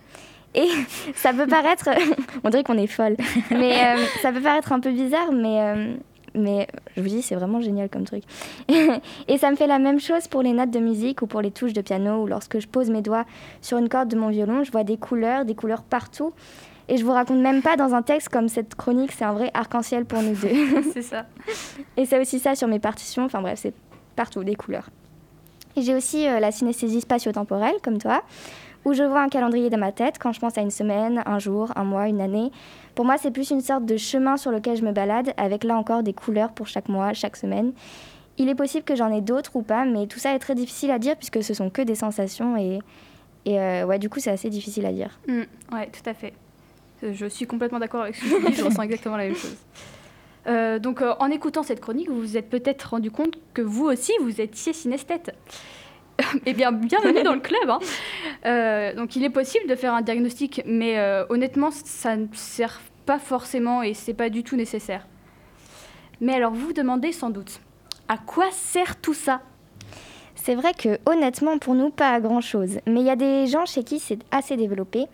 Et 0.54 0.68
ça 1.14 1.32
peut 1.32 1.46
paraître, 1.46 1.88
on 2.44 2.50
dirait 2.50 2.64
qu'on 2.64 2.78
est 2.78 2.86
folle, 2.86 3.16
mais 3.50 3.72
euh, 3.72 4.04
ça 4.20 4.32
peut 4.32 4.40
paraître 4.40 4.72
un 4.72 4.80
peu 4.80 4.90
bizarre, 4.90 5.32
mais, 5.32 5.60
euh, 5.60 5.94
mais 6.34 6.66
je 6.96 7.02
vous 7.02 7.08
dis, 7.08 7.22
c'est 7.22 7.36
vraiment 7.36 7.60
génial 7.60 7.88
comme 7.88 8.04
truc. 8.04 8.24
et 8.68 9.38
ça 9.38 9.50
me 9.50 9.56
fait 9.56 9.66
la 9.66 9.78
même 9.78 10.00
chose 10.00 10.28
pour 10.28 10.42
les 10.42 10.52
notes 10.52 10.70
de 10.70 10.80
musique 10.80 11.22
ou 11.22 11.26
pour 11.26 11.40
les 11.40 11.50
touches 11.50 11.72
de 11.72 11.80
piano 11.80 12.22
ou 12.22 12.26
lorsque 12.26 12.58
je 12.58 12.66
pose 12.66 12.90
mes 12.90 13.02
doigts 13.02 13.24
sur 13.60 13.78
une 13.78 13.88
corde 13.88 14.08
de 14.08 14.16
mon 14.16 14.28
violon, 14.28 14.64
je 14.64 14.72
vois 14.72 14.84
des 14.84 14.96
couleurs, 14.96 15.44
des 15.44 15.54
couleurs 15.54 15.82
partout. 15.82 16.32
Et 16.88 16.96
je 16.96 17.04
vous 17.04 17.12
raconte 17.12 17.38
même 17.38 17.62
pas 17.62 17.76
dans 17.76 17.94
un 17.94 18.02
texte 18.02 18.28
comme 18.28 18.48
cette 18.48 18.74
chronique, 18.74 19.12
c'est 19.12 19.24
un 19.24 19.32
vrai 19.32 19.50
arc-en-ciel 19.54 20.04
pour 20.04 20.20
nous 20.20 20.34
deux. 20.34 20.82
C'est 20.92 21.02
ça. 21.02 21.26
Et 21.96 22.06
c'est 22.06 22.20
aussi 22.20 22.38
ça 22.38 22.54
sur 22.54 22.68
mes 22.68 22.78
partitions, 22.78 23.24
enfin 23.24 23.40
bref, 23.40 23.60
c'est 23.62 23.74
partout 24.16 24.44
des 24.44 24.56
couleurs. 24.56 24.90
Et 25.76 25.82
j'ai 25.82 25.94
aussi 25.94 26.26
euh, 26.26 26.40
la 26.40 26.52
synesthésie 26.52 27.00
spatio-temporelle, 27.00 27.76
comme 27.82 27.98
toi, 27.98 28.22
où 28.84 28.92
je 28.92 29.02
vois 29.02 29.22
un 29.22 29.28
calendrier 29.28 29.70
dans 29.70 29.78
ma 29.78 29.92
tête 29.92 30.18
quand 30.18 30.32
je 30.32 30.40
pense 30.40 30.58
à 30.58 30.60
une 30.60 30.70
semaine, 30.70 31.22
un 31.24 31.38
jour, 31.38 31.72
un 31.76 31.84
mois, 31.84 32.08
une 32.08 32.20
année. 32.20 32.50
Pour 32.94 33.04
moi, 33.04 33.16
c'est 33.16 33.30
plus 33.30 33.50
une 33.50 33.60
sorte 33.60 33.86
de 33.86 33.96
chemin 33.96 34.36
sur 34.36 34.50
lequel 34.50 34.76
je 34.76 34.82
me 34.82 34.92
balade, 34.92 35.32
avec 35.36 35.64
là 35.64 35.76
encore 35.76 36.02
des 36.02 36.12
couleurs 36.12 36.52
pour 36.52 36.66
chaque 36.66 36.88
mois, 36.88 37.12
chaque 37.14 37.36
semaine. 37.36 37.72
Il 38.38 38.48
est 38.48 38.54
possible 38.54 38.84
que 38.84 38.96
j'en 38.96 39.12
ai 39.12 39.20
d'autres 39.20 39.56
ou 39.56 39.62
pas, 39.62 39.84
mais 39.84 40.06
tout 40.06 40.18
ça 40.18 40.34
est 40.34 40.38
très 40.38 40.54
difficile 40.54 40.90
à 40.90 40.98
dire 40.98 41.16
puisque 41.16 41.42
ce 41.42 41.54
sont 41.54 41.70
que 41.70 41.82
des 41.82 41.94
sensations 41.94 42.56
et, 42.56 42.80
et 43.44 43.60
euh, 43.60 43.86
ouais, 43.86 43.98
du 43.98 44.08
coup, 44.08 44.20
c'est 44.20 44.30
assez 44.30 44.50
difficile 44.50 44.86
à 44.86 44.92
dire. 44.92 45.18
Mm, 45.28 45.42
ouais, 45.74 45.90
tout 45.90 46.08
à 46.08 46.14
fait. 46.14 46.32
Euh, 47.02 47.12
Je 47.12 47.26
suis 47.26 47.46
complètement 47.46 47.78
d'accord 47.78 48.02
avec 48.02 48.16
ce 48.16 48.22
que 48.24 48.44
tu 48.46 48.50
dis, 48.50 48.56
je 48.56 48.64
ressens 48.64 48.82
exactement 48.82 49.16
la 49.16 49.24
même 49.24 49.36
chose. 49.36 49.56
Euh, 50.46 50.78
donc, 50.78 51.02
euh, 51.02 51.14
en 51.20 51.30
écoutant 51.30 51.62
cette 51.62 51.80
chronique, 51.80 52.08
vous 52.08 52.20
vous 52.20 52.36
êtes 52.36 52.50
peut-être 52.50 52.82
rendu 52.90 53.10
compte 53.10 53.38
que 53.54 53.62
vous 53.62 53.84
aussi, 53.86 54.12
vous 54.20 54.40
étiez 54.40 54.72
synesthète. 54.72 55.34
eh 56.46 56.52
bien, 56.52 56.72
bienvenue 56.72 57.22
dans 57.22 57.34
le 57.34 57.40
club. 57.40 57.70
hein. 57.70 58.92
Donc, 58.96 59.16
il 59.16 59.24
est 59.24 59.30
possible 59.30 59.66
de 59.68 59.74
faire 59.76 59.94
un 59.94 60.02
diagnostic, 60.02 60.62
mais 60.66 60.98
honnêtement, 61.28 61.70
ça 61.70 62.16
ne 62.16 62.26
sert 62.32 62.80
pas 63.06 63.18
forcément 63.18 63.82
et 63.82 63.94
c'est 63.94 64.14
pas 64.14 64.28
du 64.30 64.42
tout 64.44 64.56
nécessaire. 64.56 65.06
Mais 66.20 66.34
alors, 66.34 66.52
vous 66.52 66.66
vous 66.66 66.72
demandez 66.72 67.12
sans 67.12 67.30
doute, 67.30 67.60
à 68.08 68.18
quoi 68.18 68.50
sert 68.52 69.00
tout 69.00 69.14
ça? 69.14 69.42
C'est 70.44 70.56
vrai 70.56 70.74
que 70.74 70.98
honnêtement 71.06 71.58
pour 71.58 71.76
nous 71.76 71.90
pas 71.90 72.10
à 72.10 72.18
grand 72.18 72.40
chose, 72.40 72.80
mais 72.84 72.98
il 72.98 73.06
y 73.06 73.10
a 73.10 73.14
des 73.14 73.46
gens 73.46 73.64
chez 73.64 73.84
qui 73.84 74.00
c'est 74.00 74.18
assez 74.32 74.56
développé. 74.56 75.06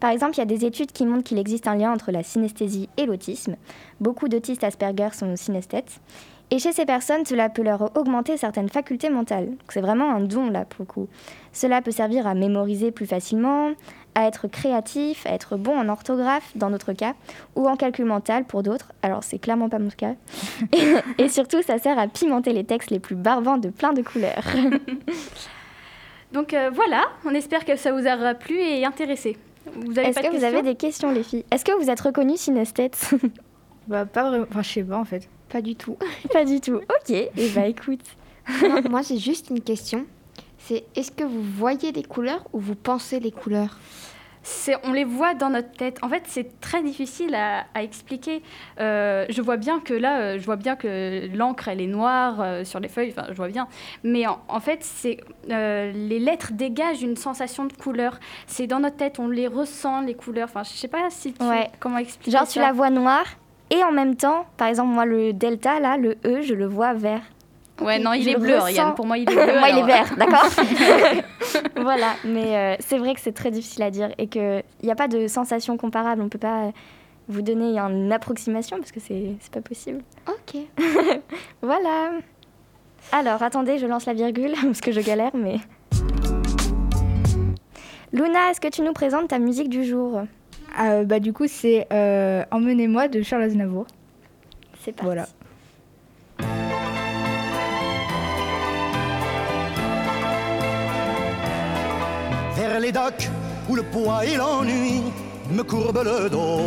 Par 0.00 0.10
exemple, 0.10 0.34
il 0.34 0.38
y 0.38 0.42
a 0.42 0.44
des 0.44 0.64
études 0.64 0.90
qui 0.90 1.06
montrent 1.06 1.22
qu'il 1.22 1.38
existe 1.38 1.68
un 1.68 1.76
lien 1.76 1.92
entre 1.92 2.10
la 2.10 2.24
synesthésie 2.24 2.88
et 2.96 3.06
l'autisme. 3.06 3.54
Beaucoup 4.00 4.26
d'autistes 4.26 4.64
Asperger 4.64 5.10
sont 5.12 5.36
synesthètes. 5.36 6.00
Et 6.50 6.58
chez 6.58 6.72
ces 6.72 6.84
personnes, 6.84 7.24
cela 7.24 7.48
peut 7.48 7.62
leur 7.62 7.96
augmenter 7.96 8.36
certaines 8.36 8.68
facultés 8.68 9.08
mentales. 9.08 9.48
C'est 9.70 9.80
vraiment 9.80 10.10
un 10.14 10.20
don 10.20 10.50
là 10.50 10.66
pour 10.66 10.80
le 10.80 10.86
coup. 10.86 11.08
Cela 11.52 11.80
peut 11.80 11.90
servir 11.90 12.26
à 12.26 12.34
mémoriser 12.34 12.90
plus 12.90 13.06
facilement, 13.06 13.70
à 14.14 14.26
être 14.26 14.48
créatif, 14.48 15.26
à 15.26 15.30
être 15.30 15.56
bon 15.56 15.78
en 15.78 15.88
orthographe 15.88 16.52
dans 16.54 16.68
notre 16.68 16.92
cas, 16.92 17.14
ou 17.56 17.68
en 17.68 17.76
calcul 17.76 18.04
mental 18.04 18.44
pour 18.44 18.62
d'autres. 18.62 18.92
Alors 19.02 19.24
c'est 19.24 19.38
clairement 19.38 19.70
pas 19.70 19.78
mon 19.78 19.88
cas. 19.88 20.14
et, 20.72 21.22
et 21.24 21.28
surtout, 21.30 21.62
ça 21.62 21.78
sert 21.78 21.98
à 21.98 22.06
pimenter 22.06 22.52
les 22.52 22.64
textes 22.64 22.90
les 22.90 23.00
plus 23.00 23.16
barbants 23.16 23.58
de 23.58 23.70
plein 23.70 23.94
de 23.94 24.02
couleurs. 24.02 24.44
Donc 26.32 26.54
euh, 26.54 26.70
voilà, 26.72 27.04
on 27.24 27.34
espère 27.34 27.64
que 27.64 27.76
ça 27.76 27.92
vous 27.92 28.06
aura 28.06 28.34
plu 28.34 28.58
et 28.58 28.84
intéressé. 28.84 29.36
Est-ce 29.96 30.20
que 30.20 30.36
vous 30.36 30.44
avez 30.44 30.62
des 30.62 30.74
questions, 30.74 31.12
les 31.12 31.22
filles? 31.22 31.44
Est-ce 31.50 31.64
que 31.64 31.72
vous 31.72 31.88
êtes 31.88 32.00
reconnues 32.00 32.36
synesthètes 32.36 33.14
Bah, 33.86 34.04
pas 34.06 34.28
vraiment. 34.28 34.46
Enfin, 34.50 34.62
je 34.62 34.68
sais 34.68 34.82
pas 34.82 34.98
en 34.98 35.04
fait. 35.04 35.28
Pas 35.48 35.60
du 35.60 35.74
tout. 35.76 35.96
Pas 36.32 36.44
du 36.44 36.60
tout. 36.60 36.76
Ok, 36.76 37.10
et 37.10 37.30
bah 37.54 37.66
écoute. 37.66 38.00
moi, 38.62 38.80
moi, 38.88 39.02
j'ai 39.02 39.18
juste 39.18 39.50
une 39.50 39.60
question. 39.60 40.06
C'est 40.58 40.84
est-ce 40.96 41.10
que 41.12 41.24
vous 41.24 41.42
voyez 41.42 41.92
les 41.92 42.02
couleurs 42.04 42.44
ou 42.52 42.58
vous 42.60 42.74
pensez 42.76 43.20
les 43.20 43.32
couleurs? 43.32 43.78
C'est- 44.44 44.76
on 44.82 44.92
les 44.92 45.04
voit 45.04 45.34
dans 45.34 45.50
notre 45.50 45.70
tête. 45.72 45.98
En 46.02 46.08
fait, 46.08 46.22
c'est 46.26 46.58
très 46.60 46.82
difficile 46.82 47.34
à, 47.36 47.66
à 47.74 47.82
expliquer. 47.84 48.42
Euh, 48.80 49.24
je 49.28 49.40
vois 49.40 49.56
bien 49.56 49.78
que 49.78 49.94
là, 49.94 50.18
euh, 50.20 50.38
je 50.38 50.44
vois 50.44 50.56
bien 50.56 50.74
que 50.74 51.28
l'encre, 51.36 51.68
elle 51.68 51.80
est 51.80 51.86
noire 51.86 52.40
euh, 52.40 52.64
sur 52.64 52.80
les 52.80 52.88
feuilles. 52.88 53.12
Enfin, 53.16 53.26
je 53.28 53.34
vois 53.34 53.48
bien. 53.48 53.68
Mais 54.02 54.26
en, 54.26 54.40
en 54.48 54.58
fait, 54.58 54.82
c'est 54.82 55.18
euh, 55.50 55.92
les 55.92 56.18
lettres 56.18 56.52
dégagent 56.54 57.02
une 57.02 57.16
sensation 57.16 57.66
de 57.66 57.72
couleur. 57.72 58.18
C'est 58.48 58.66
dans 58.66 58.80
notre 58.80 58.96
tête, 58.96 59.20
on 59.20 59.28
les 59.28 59.46
ressent 59.46 60.00
les 60.00 60.14
couleurs. 60.14 60.48
Enfin, 60.48 60.64
je 60.64 60.70
sais 60.70 60.88
pas 60.88 61.08
si 61.10 61.32
tu, 61.34 61.44
Ouais. 61.44 61.68
comment 61.78 61.98
expliquer 61.98 62.32
Genre, 62.36 62.46
tu 62.48 62.54
ça. 62.54 62.62
la 62.62 62.72
vois 62.72 62.90
noire, 62.90 63.26
et 63.74 63.82
en 63.84 63.90
même 63.90 64.16
temps, 64.16 64.44
par 64.56 64.68
exemple, 64.68 64.90
moi, 64.92 65.04
le 65.06 65.32
delta, 65.32 65.80
là, 65.80 65.96
le 65.96 66.16
E, 66.26 66.42
je 66.42 66.54
le 66.54 66.66
vois 66.66 66.92
vert. 66.92 67.22
Ouais, 67.80 67.98
non, 67.98 68.12
il 68.12 68.22
Je 68.22 68.28
est 68.28 68.32
le 68.34 68.38
bleu, 68.38 68.58
ressens. 68.58 68.92
Pour 68.92 69.06
moi, 69.06 69.16
il 69.18 69.22
est 69.22 69.34
bleu. 69.34 69.58
moi, 69.58 69.70
il 69.70 69.78
est 69.78 69.82
vert, 69.86 70.14
d'accord 70.16 70.44
Voilà, 71.82 72.12
mais 72.24 72.56
euh, 72.56 72.76
c'est 72.80 72.98
vrai 72.98 73.14
que 73.14 73.20
c'est 73.20 73.32
très 73.32 73.50
difficile 73.50 73.82
à 73.82 73.90
dire 73.90 74.10
et 74.18 74.26
qu'il 74.28 74.62
n'y 74.82 74.90
a 74.90 74.94
pas 74.94 75.08
de 75.08 75.26
sensation 75.26 75.76
comparable. 75.78 76.20
On 76.20 76.24
ne 76.24 76.30
peut 76.30 76.38
pas 76.38 76.70
vous 77.28 77.40
donner 77.42 77.78
une 77.78 78.12
approximation 78.12 78.76
parce 78.76 78.92
que 78.92 79.00
c'est 79.00 79.36
pas 79.50 79.62
possible. 79.62 80.02
Ok. 80.28 80.60
Voilà. 81.62 82.10
Alors, 83.10 83.42
attendez, 83.42 83.78
je 83.78 83.86
lance 83.86 84.06
la 84.06 84.12
virgule 84.12 84.52
parce 84.62 84.80
que 84.82 84.92
je 84.92 85.00
galère, 85.00 85.32
mais. 85.34 85.56
Luna, 88.12 88.50
est-ce 88.50 88.60
que 88.60 88.68
tu 88.68 88.82
nous 88.82 88.92
présentes 88.92 89.28
ta 89.28 89.38
musique 89.38 89.70
du 89.70 89.84
jour? 89.84 90.22
Euh, 90.80 91.04
bah, 91.04 91.20
du 91.20 91.32
coup, 91.32 91.46
c'est 91.48 91.86
euh, 91.92 92.44
Emmenez-moi 92.50 93.08
de 93.08 93.22
Charles 93.22 93.42
Aznavour. 93.42 93.86
C'est 94.82 94.92
parti. 94.92 95.04
Voilà. 95.06 95.26
vers 102.62 102.80
les 102.80 102.92
docks 102.92 103.28
où 103.68 103.74
le 103.74 103.82
poids 103.82 104.24
et 104.24 104.36
l'ennui 104.36 105.02
me 105.50 105.62
courbent 105.62 106.04
le 106.04 106.30
dos. 106.30 106.60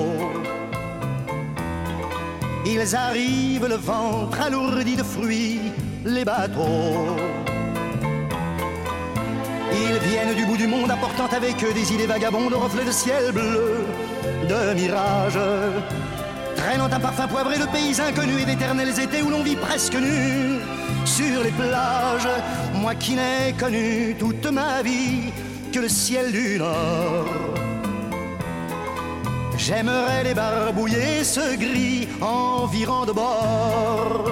Ils 2.65 2.95
arrivent 2.95 3.67
le 3.67 3.75
ventre 3.75 4.41
alourdi 4.41 4.95
de 4.95 5.03
fruits, 5.03 5.71
les 6.05 6.25
bateaux. 6.25 7.15
Viennent 10.07 10.35
du 10.35 10.45
bout 10.45 10.57
du 10.57 10.67
monde 10.67 10.91
apportant 10.91 11.27
avec 11.35 11.63
eux 11.63 11.73
des 11.73 11.93
idées 11.93 12.05
vagabondes, 12.05 12.53
reflets 12.53 12.85
de 12.85 12.91
ciel 12.91 13.31
bleu, 13.31 13.85
de 14.47 14.73
mirages. 14.73 15.39
Traînant 16.55 16.85
un 16.85 16.99
parfum 16.99 17.27
poivré 17.27 17.57
de 17.57 17.65
pays 17.65 17.99
inconnus 17.99 18.43
et 18.43 18.45
d'éternels 18.45 18.99
étés 18.99 19.21
où 19.21 19.29
l'on 19.29 19.43
vit 19.43 19.55
presque 19.55 19.95
nu 19.95 20.59
sur 21.05 21.43
les 21.43 21.51
plages. 21.51 22.27
Moi 22.75 22.95
qui 22.95 23.15
n'ai 23.15 23.53
connu 23.57 24.15
toute 24.19 24.45
ma 24.45 24.81
vie 24.83 25.31
que 25.73 25.79
le 25.79 25.89
ciel 25.89 26.31
du 26.31 26.59
Nord. 26.59 27.25
J'aimerais 29.57 30.23
les 30.23 30.33
barbouiller 30.33 31.23
ce 31.23 31.55
gris 31.55 32.07
environ 32.21 33.05
de 33.05 33.11
bord. 33.11 34.31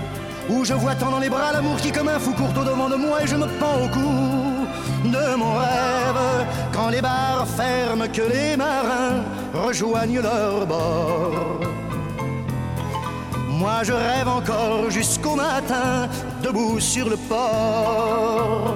Où 0.51 0.65
je 0.65 0.73
vois 0.73 0.95
tant 0.95 1.11
dans 1.11 1.19
les 1.19 1.29
bras 1.29 1.53
l'amour 1.53 1.77
qui 1.77 1.91
comme 1.91 2.09
un 2.09 2.19
fou 2.19 2.33
court 2.33 2.49
au 2.59 2.65
devant 2.65 2.89
de 2.89 2.95
moi 2.95 3.23
et 3.23 3.27
je 3.27 3.35
me 3.35 3.47
pends 3.59 3.85
au 3.85 3.87
cou 3.87 4.11
de 5.05 5.35
mon 5.35 5.53
rêve. 5.53 6.45
Quand 6.73 6.89
les 6.89 7.01
bars 7.01 7.47
ferment, 7.47 8.07
que 8.11 8.21
les 8.21 8.57
marins 8.57 9.23
rejoignent 9.53 10.21
leur 10.21 10.67
bord. 10.67 11.59
Moi 13.47 13.83
je 13.83 13.93
rêve 13.93 14.27
encore 14.27 14.89
jusqu'au 14.89 15.35
matin, 15.35 16.09
debout 16.43 16.79
sur 16.79 17.07
le 17.09 17.17
port. 17.17 18.75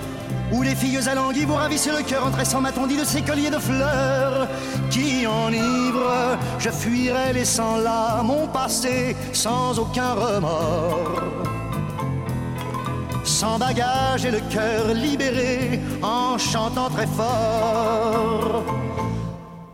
Où 0.51 0.61
les 0.61 0.75
filles 0.75 1.07
alanguies 1.07 1.45
vous 1.45 1.55
ravissent 1.55 1.87
le 1.87 2.03
cœur 2.03 2.25
en 2.25 2.31
tressant 2.31 2.61
ma 2.61 2.71
tondie 2.71 2.97
de 2.97 3.05
ces 3.05 3.21
colliers 3.21 3.49
de 3.49 3.59
fleurs 3.59 4.47
qui 4.89 5.25
enivrent. 5.25 6.37
Je 6.59 6.69
fuirai 6.69 7.33
laissant 7.33 7.77
là 7.77 8.21
mon 8.23 8.47
passé 8.47 9.15
sans 9.33 9.79
aucun 9.79 10.13
remords 10.13 11.41
sans 13.23 13.57
bagage 13.57 14.25
et 14.25 14.31
le 14.31 14.39
cœur 14.51 14.93
libéré 14.93 15.79
en 16.01 16.37
chantant 16.37 16.89
très 16.89 17.07
fort. 17.07 18.63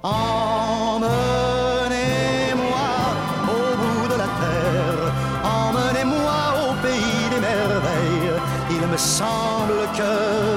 Emmenez-moi 0.04 1.12
au 3.56 3.76
bout 3.80 4.08
de 4.14 4.18
la 4.24 4.30
terre, 4.42 5.12
emmenez-moi 5.44 6.40
au 6.64 6.72
pays 6.86 7.26
des 7.34 7.40
merveilles. 7.40 8.36
Il 8.72 8.84
me 8.88 8.98
semble 8.98 9.80
que 9.98 10.57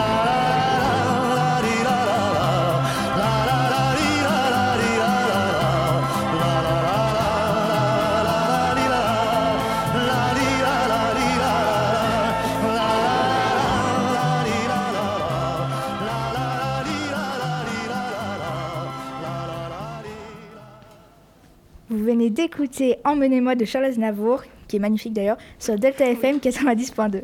Vous 21.91 22.05
venez 22.05 22.29
d'écouter 22.29 22.99
Emmenez-moi 23.03 23.55
de 23.55 23.65
Charles 23.65 23.83
Aznavour, 23.83 24.43
qui 24.69 24.77
est 24.77 24.79
magnifique 24.79 25.11
d'ailleurs, 25.11 25.37
sur 25.59 25.75
Delta 25.75 26.05
FM 26.05 26.37
90.2. 26.37 27.23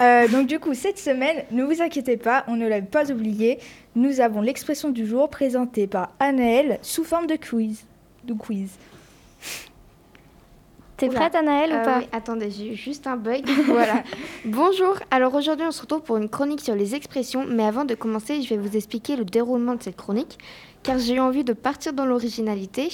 Euh, 0.00 0.28
donc 0.28 0.46
du 0.46 0.60
coup, 0.60 0.74
cette 0.74 1.00
semaine, 1.00 1.42
ne 1.50 1.64
vous 1.64 1.82
inquiétez 1.82 2.16
pas, 2.16 2.44
on 2.46 2.54
ne 2.54 2.68
l'a 2.68 2.80
pas 2.80 3.10
oublié. 3.10 3.58
Nous 3.96 4.20
avons 4.20 4.40
l'expression 4.40 4.90
du 4.90 5.08
jour 5.08 5.28
présentée 5.28 5.88
par 5.88 6.12
Anaël 6.20 6.78
sous 6.82 7.02
forme 7.02 7.26
de 7.26 7.34
quiz. 7.34 7.84
De 8.22 8.32
quiz. 8.32 8.70
T'es 10.98 11.08
prête, 11.08 11.36
Anaël, 11.36 11.72
Euh, 11.72 11.80
ou 11.80 11.84
pas 11.84 11.98
oui, 12.00 12.08
attendez, 12.10 12.50
j'ai 12.50 12.72
eu 12.72 12.74
juste 12.74 13.06
un 13.06 13.16
bug. 13.16 13.48
voilà. 13.66 14.02
Bonjour. 14.44 14.96
Alors 15.12 15.32
aujourd'hui, 15.34 15.64
on 15.64 15.70
se 15.70 15.80
retrouve 15.80 16.02
pour 16.02 16.16
une 16.16 16.28
chronique 16.28 16.60
sur 16.60 16.74
les 16.74 16.96
expressions. 16.96 17.46
Mais 17.48 17.64
avant 17.64 17.84
de 17.84 17.94
commencer, 17.94 18.42
je 18.42 18.48
vais 18.48 18.56
vous 18.56 18.76
expliquer 18.76 19.14
le 19.14 19.24
déroulement 19.24 19.76
de 19.76 19.82
cette 19.84 19.96
chronique. 19.96 20.38
Car 20.82 20.98
j'ai 20.98 21.14
eu 21.14 21.20
envie 21.20 21.44
de 21.44 21.52
partir 21.52 21.92
dans 21.92 22.04
l'originalité. 22.04 22.88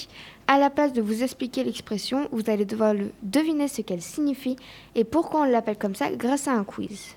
À 0.47 0.59
la 0.59 0.69
place 0.69 0.93
de 0.93 1.01
vous 1.01 1.23
expliquer 1.23 1.63
l'expression, 1.63 2.27
vous 2.31 2.47
allez 2.47 2.65
devoir 2.65 2.93
le 2.93 3.09
deviner 3.23 3.67
ce 3.67 3.81
qu'elle 3.81 4.03
signifie 4.03 4.55
et 4.93 5.03
pourquoi 5.03 5.41
on 5.41 5.45
l'appelle 5.45 5.77
comme 5.77 5.95
ça 5.95 6.11
grâce 6.11 6.47
à 6.47 6.51
un 6.51 6.63
quiz. 6.63 7.15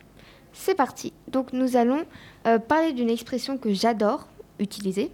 C'est 0.55 0.75
parti. 0.75 1.13
Donc 1.29 1.53
nous 1.53 1.77
allons 1.77 2.05
euh, 2.47 2.59
parler 2.59 2.95
d'une 2.95 3.11
expression 3.11 3.59
que 3.59 3.75
j'adore 3.75 4.27
utiliser, 4.59 5.11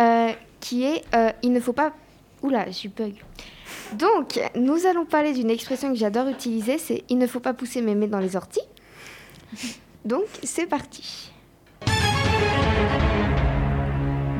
euh, 0.00 0.32
qui 0.60 0.84
est 0.84 1.04
euh, 1.14 1.30
il 1.42 1.52
ne 1.52 1.60
faut 1.60 1.74
pas. 1.74 1.92
Oula, 2.42 2.70
j'ai 2.70 2.88
eu 2.88 2.90
bug. 2.90 3.14
Donc, 3.94 4.40
nous 4.56 4.86
allons 4.86 5.04
parler 5.04 5.32
d'une 5.32 5.50
expression 5.50 5.90
que 5.90 5.96
j'adore 5.96 6.28
utiliser, 6.28 6.78
c'est 6.78 7.04
il 7.08 7.18
ne 7.18 7.26
faut 7.26 7.40
pas 7.40 7.54
pousser 7.54 7.82
mémé 7.82 8.06
dans 8.08 8.18
les 8.18 8.36
orties. 8.36 8.60
Donc, 10.04 10.24
c'est 10.42 10.66
parti. 10.66 11.30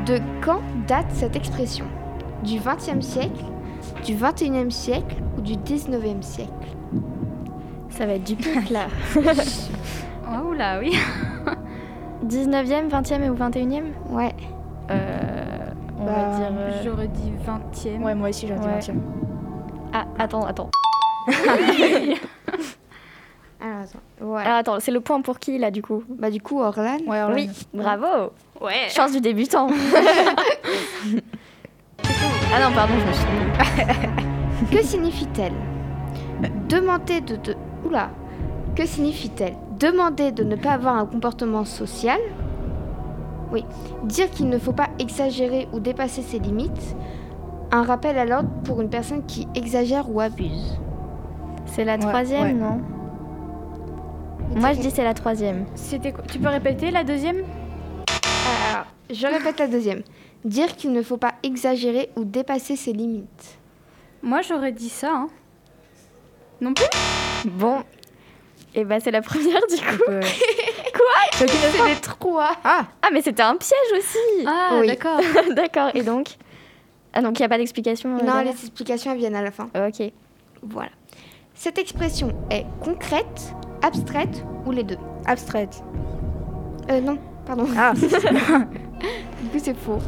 De 0.07 0.21
quand 0.45 0.61
date 0.87 1.07
cette 1.12 1.37
expression? 1.37 1.87
Du 2.45 2.59
XXe 2.61 3.05
siècle, 3.05 3.45
du 4.05 4.15
XXIe 4.15 4.71
siècle 4.71 5.17
ou 5.37 5.41
du 5.41 5.57
XIXe 5.57 6.25
siècle? 6.25 6.50
Ça 7.91 8.07
va 8.07 8.15
être 8.15 8.25
du 8.25 8.37
pic, 8.37 8.71
là. 8.71 8.87
Oh 10.45 10.53
là, 10.53 10.79
oui. 10.81 10.93
19e, 12.26 12.88
20e 12.91 13.31
ou 13.31 13.35
21e 13.35 13.85
Ouais. 14.11 14.33
euh, 14.91 15.45
On 15.99 16.05
Bah, 16.05 16.12
va 16.12 16.37
dire... 16.38 16.49
euh, 16.59 16.81
J'aurais 16.85 17.09
dit 17.09 17.33
20e. 17.47 18.03
Ouais, 18.03 18.15
moi 18.15 18.29
aussi, 18.29 18.47
j'en 18.47 18.57
Ouais. 18.57 18.79
dis 18.79 18.91
Ah, 19.99 20.05
attends, 20.19 20.45
attends. 20.45 20.71
Alors, 23.59 23.81
attends. 23.81 23.99
Ouais. 24.21 24.43
Alors, 24.43 24.57
attends, 24.59 24.79
c'est 24.81 24.91
le 24.91 25.00
point 25.00 25.23
pour 25.23 25.38
qui, 25.38 25.57
là, 25.57 25.71
du 25.71 25.81
coup 25.81 26.05
Bah, 26.11 26.29
du 26.31 26.38
coup, 26.43 26.61
Orlan. 26.61 26.99
Ouais, 27.07 27.23
Orlan. 27.23 27.35
Oui, 27.35 27.49
bravo 27.73 28.33
Ouais. 28.61 28.91
Chance 28.91 29.12
du 29.12 29.23
débutant 29.23 29.69
Ah 32.53 32.61
non, 32.61 32.71
pardon, 32.75 32.93
je 33.00 33.07
me 33.07 33.12
suis. 33.15 33.26
Que 34.76 34.83
signifie-t-elle? 34.83 35.55
Demander 36.69 37.23
de, 37.23 37.37
de... 37.37 37.57
Oula 37.87 38.11
Que 38.75 38.85
signifie-t-elle? 38.85 39.55
Demander 39.79 40.31
de 40.33 40.45
ne 40.45 40.57
pas 40.57 40.73
avoir 40.73 40.97
un 40.97 41.07
comportement 41.07 41.65
social? 41.65 42.21
Oui. 43.50 43.65
Dire 44.05 44.31
qu'il 44.31 44.50
ne 44.50 44.59
faut 44.59 44.73
pas 44.73 44.88
exagérer 44.99 45.69
ou 45.73 45.81
dépasser 45.81 46.21
ses 46.21 46.38
limites? 46.38 46.95
Un 47.73 47.82
rappel 47.82 48.16
à 48.18 48.25
l'ordre 48.25 48.49
pour 48.64 48.80
une 48.80 48.88
personne 48.90 49.25
qui 49.26 49.46
exagère 49.54 50.08
ou 50.11 50.20
abuse. 50.20 50.78
C'est 51.66 51.85
la 51.85 51.94
Ouais, 51.94 51.99
troisième, 51.99 52.42
ouais. 52.42 52.52
non 52.52 52.80
Moi, 54.54 54.73
je 54.73 54.80
dis 54.80 54.90
c'est 54.90 55.04
la 55.04 55.14
troisième. 55.14 55.66
C'était 55.75 56.12
quoi 56.12 56.25
Tu 56.30 56.38
peux 56.38 56.49
répéter 56.49 56.90
la 56.90 57.02
deuxième 57.04 57.42
Alors, 58.73 58.87
je 59.11 59.26
répète 59.26 59.58
la 59.58 59.66
deuxième. 59.66 60.02
Dire 60.44 60.76
qu'il 60.76 60.92
ne 60.92 61.02
faut 61.02 61.16
pas 61.16 61.35
exagérer 61.42 62.11
ou 62.16 62.25
dépasser 62.25 62.76
ses 62.76 62.92
limites. 62.92 63.58
Moi, 64.23 64.42
j'aurais 64.42 64.73
dit 64.73 64.88
ça. 64.88 65.11
hein. 65.12 65.28
Non 66.61 66.73
plus 66.73 66.87
Bon, 67.50 67.82
et 68.75 68.85
bah 68.85 68.99
c'est 69.00 69.11
la 69.11 69.20
première, 69.23 69.61
du 69.68 69.76
coup. 69.76 70.02
Euh, 70.11 70.23
C'est 71.35 71.46
les 71.87 71.94
trois. 72.00 72.52
Ah, 72.64 72.87
Ah, 73.02 73.08
mais 73.12 73.20
c'était 73.20 73.42
un 73.42 73.56
piège 73.56 73.99
aussi 73.99 74.46
Ah, 74.46 74.78
Oui. 74.80 74.87
d'accord. 74.87 75.20
D'accord, 75.55 75.90
et 75.94 76.02
donc 76.02 76.29
Ah, 77.16 77.22
donc 77.22 77.38
il 77.38 77.42
n'y 77.42 77.46
a 77.46 77.48
pas 77.48 77.57
d'explication 77.57 78.14
euh, 78.18 78.22
Non, 78.22 78.42
les 78.42 78.50
explications 78.50 79.11
elles 79.11 79.16
viennent 79.16 79.37
à 79.37 79.40
la 79.40 79.50
fin. 79.50 79.70
Ok. 79.74 80.12
Voilà. 80.62 80.90
Cette 81.55 81.79
expression 81.79 82.29
est 82.50 82.66
concrète, 82.83 83.55
abstraite 83.81 84.44
ou 84.66 84.70
les 84.70 84.85
deux? 84.85 84.98
Abstraite. 85.24 85.83
Euh, 86.90 87.00
non, 87.00 87.18
pardon. 87.46 87.66
Ah, 87.74 87.94
Du 89.42 89.48
coup, 89.48 89.59
c'est 89.59 89.74
faux. 89.74 89.98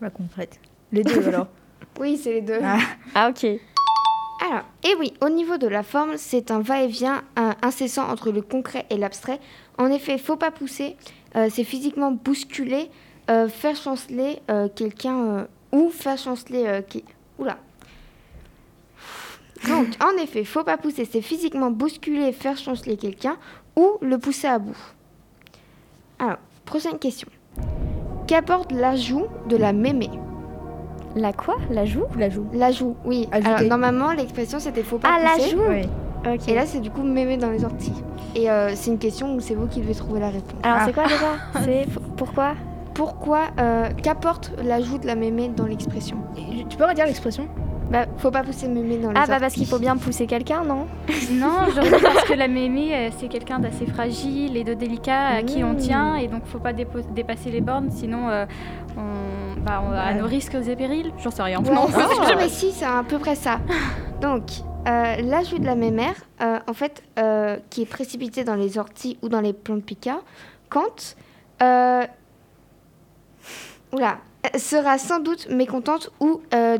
bah 0.00 0.08
concrète. 0.08 0.58
Les 0.92 1.02
deux 1.02 1.28
alors. 1.28 1.48
Oui, 2.00 2.16
c'est 2.16 2.32
les 2.32 2.40
deux. 2.40 2.60
Ah. 2.62 2.78
Ah, 3.14 3.28
ok. 3.28 3.44
Alors, 3.44 4.62
et 4.84 4.94
oui, 4.98 5.12
au 5.20 5.28
niveau 5.28 5.58
de 5.58 5.66
la 5.66 5.82
forme, 5.82 6.12
c'est 6.16 6.50
un 6.50 6.60
va-et-vient 6.60 7.22
incessant 7.60 8.08
entre 8.08 8.30
le 8.30 8.40
concret 8.40 8.86
et 8.88 8.96
l'abstrait. 8.96 9.40
En 9.78 9.90
effet, 9.90 10.16
faut 10.16 10.36
pas 10.36 10.52
pousser, 10.52 10.96
euh, 11.36 11.48
c'est 11.50 11.64
physiquement 11.64 12.12
bousculer, 12.12 12.88
euh, 13.30 13.48
faire 13.48 13.76
chanceler 13.76 14.38
euh, 14.50 14.68
quelqu'un 14.74 15.16
euh, 15.16 15.44
ou 15.72 15.90
faire 15.90 16.18
chanceler 16.18 16.64
euh, 16.66 16.80
qui... 16.82 17.04
Oula. 17.38 17.56
Donc, 19.68 19.88
en 20.02 20.16
effet, 20.22 20.44
faut 20.44 20.62
pas 20.64 20.76
pousser, 20.76 21.04
c'est 21.10 21.20
physiquement 21.20 21.70
bousculer, 21.70 22.32
faire 22.32 22.56
chanceler 22.56 22.96
quelqu'un 22.96 23.36
ou 23.76 23.98
le 24.00 24.18
pousser 24.18 24.46
à 24.46 24.58
bout. 24.58 24.76
Alors, 26.18 26.36
prochaine 26.64 26.98
question. 26.98 27.28
Qu'apporte 28.26 28.72
l'ajout 28.72 29.26
de 29.48 29.56
la 29.56 29.72
mémé? 29.72 30.10
La 31.16 31.32
quoi? 31.32 31.56
La 31.70 31.84
joue? 31.84 32.04
La 32.16 32.30
joue. 32.30 32.46
L'ajout, 32.52 32.96
oui. 33.04 33.28
Ajouter. 33.32 33.50
Alors, 33.50 33.68
normalement, 33.68 34.12
l'expression 34.12 34.60
c'était 34.60 34.82
faut 34.82 34.98
pas 34.98 35.08
Ah, 35.12 35.34
pousser. 35.36 35.56
l'ajout 35.56 35.62
Oui. 35.68 35.82
Et 36.46 36.54
là, 36.54 36.66
c'est 36.66 36.80
du 36.80 36.90
coup 36.90 37.02
mémé 37.02 37.36
dans 37.36 37.50
les 37.50 37.64
orties. 37.64 37.92
Et 38.34 38.50
euh, 38.50 38.72
c'est 38.74 38.90
une 38.90 38.98
question 38.98 39.34
où 39.34 39.40
c'est 39.40 39.54
vous 39.54 39.66
qui 39.66 39.80
devez 39.80 39.94
trouver 39.94 40.20
la 40.20 40.30
réponse. 40.30 40.60
Alors, 40.62 40.78
Ah. 40.80 40.84
c'est 40.86 40.92
quoi 40.92 41.04
déjà? 41.04 41.36
C'est 41.64 41.86
pourquoi? 42.16 42.54
Pourquoi, 42.98 43.42
euh, 43.60 43.90
qu'apporte 44.02 44.50
l'ajout 44.60 44.98
de 44.98 45.06
la 45.06 45.14
mémé 45.14 45.46
dans 45.48 45.66
l'expression? 45.66 46.16
Tu 46.68 46.76
peux 46.76 46.84
redire 46.84 47.06
l'expression? 47.06 47.48
Faut 48.18 48.32
pas 48.32 48.42
pousser 48.42 48.66
mémé 48.66 48.98
dans 48.98 49.12
les 49.12 49.16
Ah, 49.18 49.24
bah 49.28 49.36
parce 49.40 49.54
qu'il 49.54 49.66
faut 49.66 49.78
bien 49.78 49.96
pousser 49.96 50.26
quelqu'un, 50.26 50.64
non? 50.64 50.86
Non, 51.30 51.68
dit 51.80 51.90
parce 52.02 52.24
que 52.24 52.34
la 52.34 52.48
mémé, 52.48 52.94
euh, 52.94 53.10
c'est 53.16 53.28
quelqu'un 53.28 53.60
d'assez 53.60 53.86
fragile 53.86 54.56
et 54.56 54.64
de 54.64 54.74
délicat 54.74 55.28
à 55.28 55.42
qui 55.44 55.62
on 55.62 55.74
Mmh. 55.74 55.76
tient, 55.76 56.16
et 56.16 56.26
donc 56.26 56.44
faut 56.46 56.58
pas 56.58 56.72
dépo- 56.72 57.06
dépasser 57.14 57.50
les 57.52 57.60
bornes, 57.60 57.90
sinon 57.92 58.28
euh, 58.28 58.44
on, 58.96 59.60
bah, 59.60 59.80
on 59.88 59.92
a 59.92 60.00
à 60.00 60.14
nos 60.14 60.26
risques 60.26 60.56
et 60.56 60.74
périls. 60.76 61.12
J'en 61.22 61.30
sais 61.30 61.42
rien. 61.44 61.60
Ouais, 61.62 61.72
Non, 61.72 61.86
mais 62.36 62.48
si, 62.48 62.72
c'est 62.72 62.84
à 62.84 63.04
peu 63.08 63.18
près 63.20 63.36
ça. 63.36 63.60
Donc, 64.20 64.42
euh, 64.88 65.14
l'ajout 65.22 65.58
de 65.60 65.66
la 65.66 65.76
mémère, 65.76 66.14
euh, 66.42 66.58
en 66.68 66.72
fait, 66.74 67.04
euh, 67.20 67.56
qui 67.70 67.82
est 67.82 67.86
précipité 67.86 68.42
dans 68.42 68.56
les 68.56 68.76
orties 68.76 69.18
ou 69.22 69.28
dans 69.28 69.40
les 69.40 69.52
plantes 69.52 69.84
pica, 69.84 70.16
quand 70.68 71.14
euh, 71.62 72.02
oula, 73.92 74.18
euh, 74.46 74.58
sera 74.58 74.98
sans 74.98 75.20
doute 75.20 75.48
mécontente 75.50 76.10
ou 76.20 76.40
euh, 76.54 76.78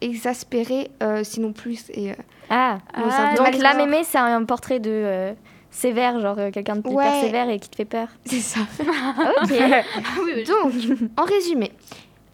exaspérée, 0.00 0.90
euh, 1.02 1.24
sinon 1.24 1.52
plus. 1.52 1.90
Et, 1.94 2.10
euh, 2.10 2.14
Ah, 2.50 2.78
peu 2.94 3.02
donc 3.36 3.46
fort. 3.72 3.86
mémé, 3.86 4.04
c'est 4.04 4.18
un 4.18 4.44
portrait 4.44 4.80
de 4.80 5.34
sévère, 5.70 6.20
genre 6.20 6.36
quelqu'un 6.52 6.76
de 6.76 6.80
hyper 6.80 6.94
Ouais. 6.94 7.20
sévère 7.20 7.48
et 7.48 7.58
qui 7.58 7.68
te 7.70 7.76
fait 7.76 7.84
peur. 7.84 8.08
C'est 8.26 8.40
ça. 8.40 8.60
Ok. 9.42 9.50
Donc, 10.46 10.72
en 11.16 11.24
résumé, 11.24 11.72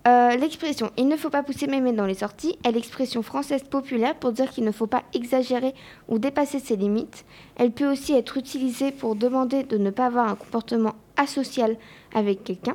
l'expression 0.07 0.91
il 0.97 1.07
ne 1.09 1.17
faut 1.17 1.31
pas 1.31 1.43
pousser 1.43 1.67
mémé 1.69 1.93
dans 1.93 2.07
les 2.07 2.15
sorties 2.15 2.59
est 2.65 2.73
l'expression 2.73 3.23
française 3.23 3.63
populaire 3.63 4.15
pour 4.17 4.33
dire 4.33 4.51
qu'il 4.51 4.65
ne 4.65 4.73
faut 4.73 4.87
pas 4.89 5.03
exagérer 5.15 5.75
ou 6.09 6.19
dépasser 6.19 6.59
ses 6.59 6.77
limites. 6.77 7.25
Elle 7.57 7.71
peut 7.71 7.91
aussi 7.91 8.15
être 8.15 8.37
utilisée 8.37 8.91
pour 8.91 9.15
demander 9.15 9.63
de 9.63 9.79
ne 9.79 9.91
pas 9.91 10.07
avoir 10.07 10.29
un 10.29 10.35
comportement 10.35 10.95
asocial 11.17 11.77
avec 12.15 12.43
quelqu'un. 12.45 12.75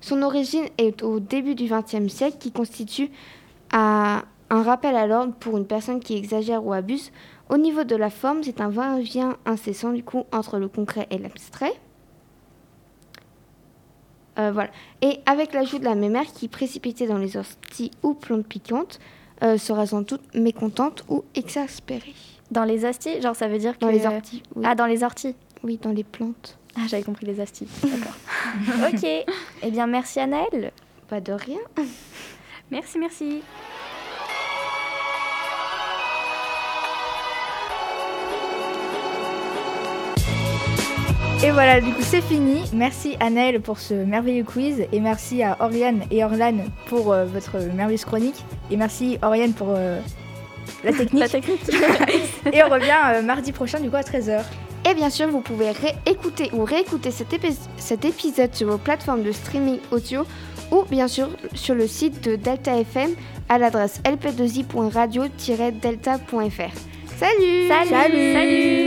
Son 0.00 0.22
origine 0.22 0.66
est 0.78 1.02
au 1.02 1.20
début 1.20 1.54
du 1.54 1.68
XXe 1.68 2.12
siècle 2.12 2.36
qui 2.38 2.52
constitue 2.52 3.10
un 3.72 4.22
rappel 4.50 4.94
à 4.94 5.06
l'ordre 5.06 5.34
pour 5.34 5.56
une 5.56 5.66
personne 5.66 6.00
qui 6.00 6.16
exagère 6.16 6.64
ou 6.64 6.72
abuse. 6.72 7.10
Au 7.50 7.56
niveau 7.56 7.84
de 7.84 7.96
la 7.96 8.10
forme, 8.10 8.42
c'est 8.42 8.60
un 8.60 8.68
va-et-vient 8.68 9.36
incessant 9.46 9.92
du 9.92 10.02
coup 10.02 10.24
entre 10.32 10.58
le 10.58 10.68
concret 10.68 11.06
et 11.10 11.18
l'abstrait. 11.18 11.74
Euh, 14.38 14.50
voilà. 14.52 14.70
Et 15.02 15.20
avec 15.26 15.52
l'ajout 15.52 15.78
de 15.78 15.84
la 15.84 15.94
mémère 15.94 16.26
qui, 16.32 16.48
précipitée 16.48 17.06
dans 17.06 17.18
les 17.18 17.36
orties 17.36 17.90
ou 18.02 18.14
plantes 18.14 18.46
piquantes, 18.46 18.98
euh, 19.42 19.58
sera 19.58 19.86
sans 19.86 20.02
doute 20.02 20.22
mécontente 20.34 21.04
ou 21.08 21.24
exaspérée. 21.34 22.14
Dans 22.50 22.64
les 22.64 22.84
hosties, 22.84 23.20
genre 23.20 23.36
ça 23.36 23.48
veut 23.48 23.58
dire 23.58 23.74
que... 23.74 23.80
Dans 23.80 23.90
les 23.90 24.06
orties, 24.06 24.42
oui. 24.54 24.64
Ah, 24.66 24.74
dans 24.74 24.86
les 24.86 25.02
orties. 25.02 25.34
Oui, 25.62 25.78
dans 25.80 25.92
les 25.92 26.04
plantes. 26.04 26.58
Ah, 26.76 26.82
j'avais 26.88 27.02
compris 27.02 27.26
les 27.26 27.40
hosties. 27.40 27.68
D'accord. 27.82 28.88
ok. 28.92 29.06
Eh 29.62 29.70
bien, 29.70 29.86
merci 29.86 30.20
Anaëlle. 30.20 30.72
Pas 31.08 31.20
de 31.20 31.32
rien. 31.32 31.60
Merci, 32.70 32.98
merci. 32.98 33.42
Et 41.44 41.50
voilà, 41.50 41.78
du 41.82 41.92
coup 41.92 42.00
c'est 42.00 42.22
fini. 42.22 42.62
Merci 42.72 43.16
à 43.20 43.28
Naël 43.28 43.60
pour 43.60 43.78
ce 43.78 43.92
merveilleux 43.92 44.44
quiz 44.44 44.86
et 44.90 44.98
merci 44.98 45.42
à 45.42 45.58
Oriane 45.60 46.04
et 46.10 46.24
Orlan 46.24 46.54
pour 46.86 47.12
euh, 47.12 47.26
votre 47.26 47.58
merveilleuse 47.58 48.06
chronique 48.06 48.42
et 48.70 48.78
merci 48.78 49.18
Oriane 49.20 49.52
pour 49.52 49.68
euh, 49.76 50.00
la 50.84 50.92
technique. 50.92 51.20
La 51.20 51.28
technique. 51.28 51.60
et 52.50 52.64
on 52.64 52.70
revient 52.70 52.96
euh, 53.08 53.22
mardi 53.22 53.52
prochain 53.52 53.78
du 53.78 53.90
coup 53.90 53.96
à 53.96 54.00
13h. 54.00 54.42
Et 54.88 54.94
bien 54.94 55.10
sûr, 55.10 55.28
vous 55.28 55.40
pouvez 55.40 55.70
réécouter 55.70 56.50
ou 56.52 56.64
réécouter 56.64 57.10
cet 57.10 58.04
épisode 58.04 58.54
sur 58.54 58.68
vos 58.68 58.78
plateformes 58.78 59.22
de 59.22 59.32
streaming 59.32 59.78
audio 59.90 60.24
ou 60.70 60.84
bien 60.90 61.08
sûr 61.08 61.28
sur 61.54 61.74
le 61.74 61.86
site 61.86 62.22
de 62.22 62.36
Delta 62.36 62.78
FM 62.78 63.14
à 63.48 63.56
l'adresse 63.58 64.02
lp2i.radio-delta.fr. 64.04 66.74
Salut 67.18 67.68
Salut. 67.68 67.88
Salut. 67.88 68.83